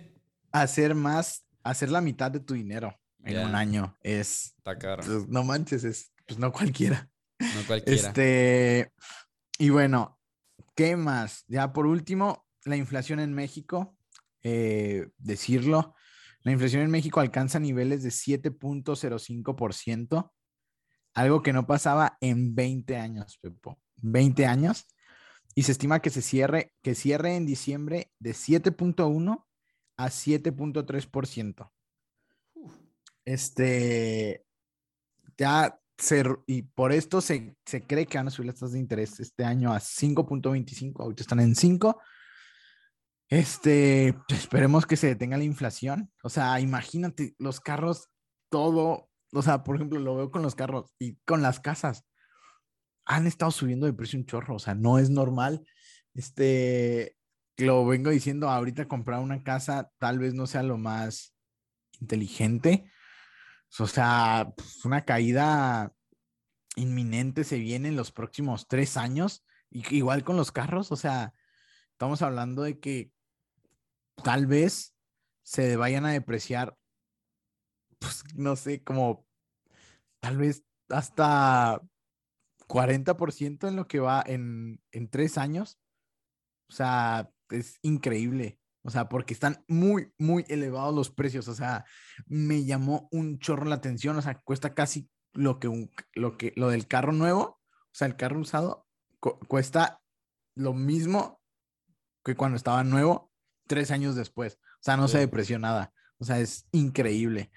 [0.52, 4.54] hacer más, hacer la mitad de tu dinero en un año es.
[4.56, 5.02] Está caro.
[5.04, 7.10] Pues, no manches, es, pues no cualquiera.
[7.38, 8.08] No cualquiera.
[8.08, 8.92] Este,
[9.58, 10.18] y bueno,
[10.74, 11.44] ¿qué más?
[11.48, 13.96] Ya por último, la inflación en México,
[14.42, 15.94] eh, decirlo.
[16.42, 20.32] La inflación en México alcanza niveles de 7.05%,
[21.14, 23.80] algo que no pasaba en 20 años, Pepo.
[24.00, 24.86] 20 años
[25.58, 29.44] y se estima que se cierre, que cierre en diciembre de 7.1
[29.96, 31.72] a 7.3%.
[33.28, 34.42] Este,
[35.36, 38.78] ya se, y por esto se, se, cree que van a subir las tasas de
[38.78, 42.00] interés este año a 5.25, ahorita están en 5.
[43.28, 46.10] Este, esperemos que se detenga la inflación.
[46.22, 48.08] O sea, imagínate los carros,
[48.48, 52.06] todo, o sea, por ejemplo, lo veo con los carros y con las casas
[53.04, 55.66] han estado subiendo de precio un chorro, o sea, no es normal.
[56.14, 57.14] Este,
[57.58, 61.34] lo vengo diciendo, ahorita comprar una casa tal vez no sea lo más
[62.00, 62.90] inteligente.
[63.78, 65.92] O sea, pues, una caída
[66.76, 69.44] inminente se viene en los próximos tres años.
[69.70, 71.34] Igual con los carros, o sea,
[71.92, 73.12] estamos hablando de que
[74.22, 74.94] tal vez
[75.42, 76.76] se vayan a depreciar,
[77.98, 79.26] pues no sé, como
[80.20, 81.80] tal vez hasta
[82.68, 85.78] 40% en lo que va en, tres años.
[86.68, 88.57] O sea, es increíble.
[88.88, 91.46] O sea, porque están muy, muy elevados los precios.
[91.48, 91.84] O sea,
[92.26, 94.16] me llamó un chorro la atención.
[94.16, 97.42] O sea, cuesta casi lo que, un, lo, que lo del carro nuevo.
[97.42, 98.86] O sea, el carro usado
[99.46, 100.00] cuesta
[100.54, 101.42] lo mismo
[102.24, 103.30] que cuando estaba nuevo
[103.66, 104.58] tres años después.
[104.76, 105.92] O sea, no se depreció nada.
[106.16, 107.50] O sea, es increíble.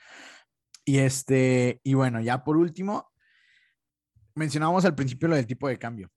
[0.83, 3.09] Y este, y bueno, ya por último,
[4.35, 6.11] mencionábamos al principio lo del tipo de cambio.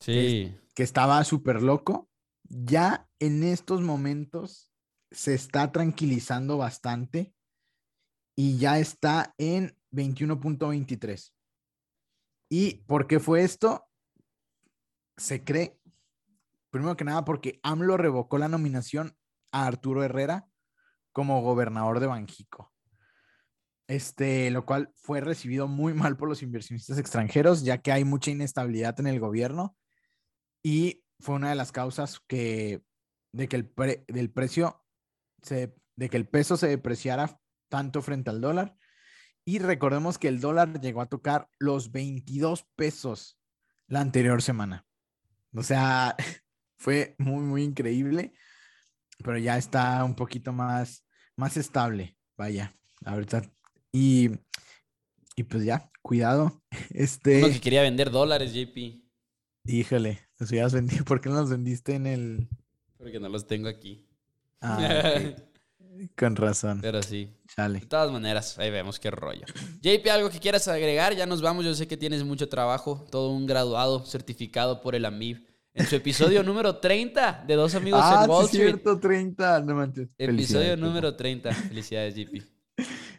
[0.00, 0.56] Sí.
[0.74, 2.07] Que, estaba súper loco.
[2.48, 4.72] Ya en estos momentos
[5.10, 7.34] se está tranquilizando bastante
[8.36, 11.32] y ya está en 21.23.
[12.50, 13.86] ¿Y por qué fue esto?
[15.16, 15.78] Se cree,
[16.70, 19.16] primero que nada, porque AMLO revocó la nominación
[19.52, 20.48] a Arturo Herrera
[21.12, 22.72] como gobernador de Banjico
[23.88, 28.30] este, lo cual fue recibido muy mal por los inversionistas extranjeros, ya que hay mucha
[28.30, 29.76] inestabilidad en el gobierno
[30.62, 32.82] y fue una de las causas que
[33.32, 33.72] de que el
[34.08, 34.84] del precio
[35.42, 38.76] se, de que el peso se depreciara tanto frente al dólar.
[39.44, 43.38] Y recordemos que el dólar llegó a tocar los 22 pesos
[43.86, 44.86] la anterior semana.
[45.54, 46.16] O sea,
[46.78, 48.34] fue muy, muy increíble,
[49.24, 51.04] pero ya está un poquito más,
[51.36, 52.16] más estable.
[52.36, 53.42] Vaya, ahorita.
[53.92, 54.30] Y,
[55.34, 56.62] y pues ya, cuidado.
[56.90, 57.38] Este.
[57.38, 59.02] Uno que quería vender dólares, JP.
[59.64, 61.04] Híjole, los hubieras vendido.
[61.04, 62.48] ¿Por qué no los vendiste en el,
[62.98, 64.06] porque no los tengo aquí.
[64.60, 65.12] Ah,
[66.16, 66.80] Con razón.
[66.80, 67.34] Pero sí.
[67.48, 67.80] Sale.
[67.80, 69.46] De todas maneras, ahí vemos qué rollo.
[69.80, 71.14] JP, ¿algo que quieras agregar?
[71.16, 71.64] Ya nos vamos.
[71.64, 73.04] Yo sé que tienes mucho trabajo.
[73.10, 75.44] Todo un graduado certificado por el AMIB.
[75.74, 79.60] En su episodio número 30 de Dos Amigos ah, en Wall sí, cierto, 30.
[79.62, 80.14] No manches.
[80.18, 81.52] Episodio número 30.
[81.52, 82.42] Felicidades, JP.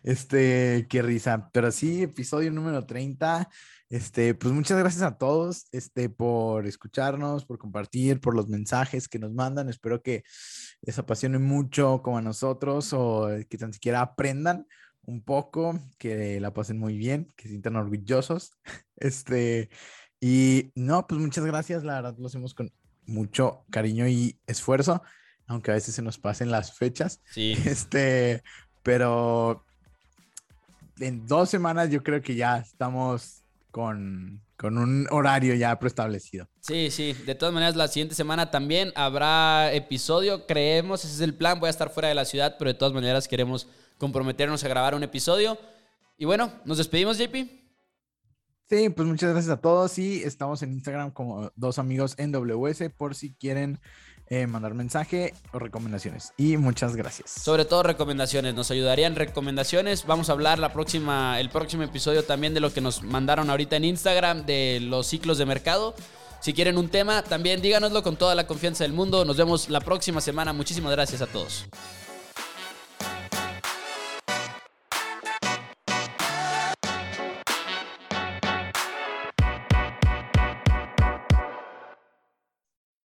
[0.04, 1.50] Este, qué risa.
[1.52, 3.50] Pero sí, episodio número 30.
[3.90, 9.18] Este, pues muchas gracias a todos, este, por escucharnos, por compartir, por los mensajes que
[9.18, 9.68] nos mandan.
[9.68, 10.24] Espero que
[10.82, 14.68] les apasione mucho como a nosotros o que tan siquiera aprendan
[15.02, 18.52] un poco, que la pasen muy bien, que se sientan orgullosos.
[19.02, 19.70] Este,
[20.20, 22.70] y no, pues muchas gracias, la verdad lo hacemos con
[23.06, 25.02] mucho cariño y esfuerzo,
[25.48, 27.22] aunque a veces se nos pasen las fechas.
[27.32, 27.54] Sí.
[27.66, 28.44] Este,
[28.84, 29.66] pero
[31.00, 33.39] en dos semanas yo creo que ya estamos
[33.72, 36.48] con, un horario ya preestablecido.
[36.62, 37.14] Sí, sí.
[37.26, 40.46] De todas maneras, la siguiente semana también habrá episodio.
[40.46, 41.60] Creemos, ese es el plan.
[41.60, 43.68] Voy a estar fuera de la ciudad, pero de todas maneras queremos
[43.98, 45.58] comprometernos a grabar un episodio.
[46.18, 47.36] Y bueno, nos despedimos, JP.
[48.70, 52.92] Sí, pues muchas gracias a todos y estamos en Instagram como dos amigos en WS
[52.92, 53.80] por si quieren
[54.30, 56.34] eh, mandar mensaje o recomendaciones.
[56.38, 57.32] Y muchas gracias.
[57.32, 60.06] Sobre todo recomendaciones, nos ayudarían recomendaciones.
[60.06, 63.76] Vamos a hablar la próxima, el próximo episodio también de lo que nos mandaron ahorita
[63.76, 65.96] en Instagram, de los ciclos de mercado.
[66.42, 69.26] Si quieren un tema, también díganoslo con toda la confianza del mundo.
[69.26, 70.54] Nos vemos la próxima semana.
[70.54, 71.66] Muchísimas gracias a todos.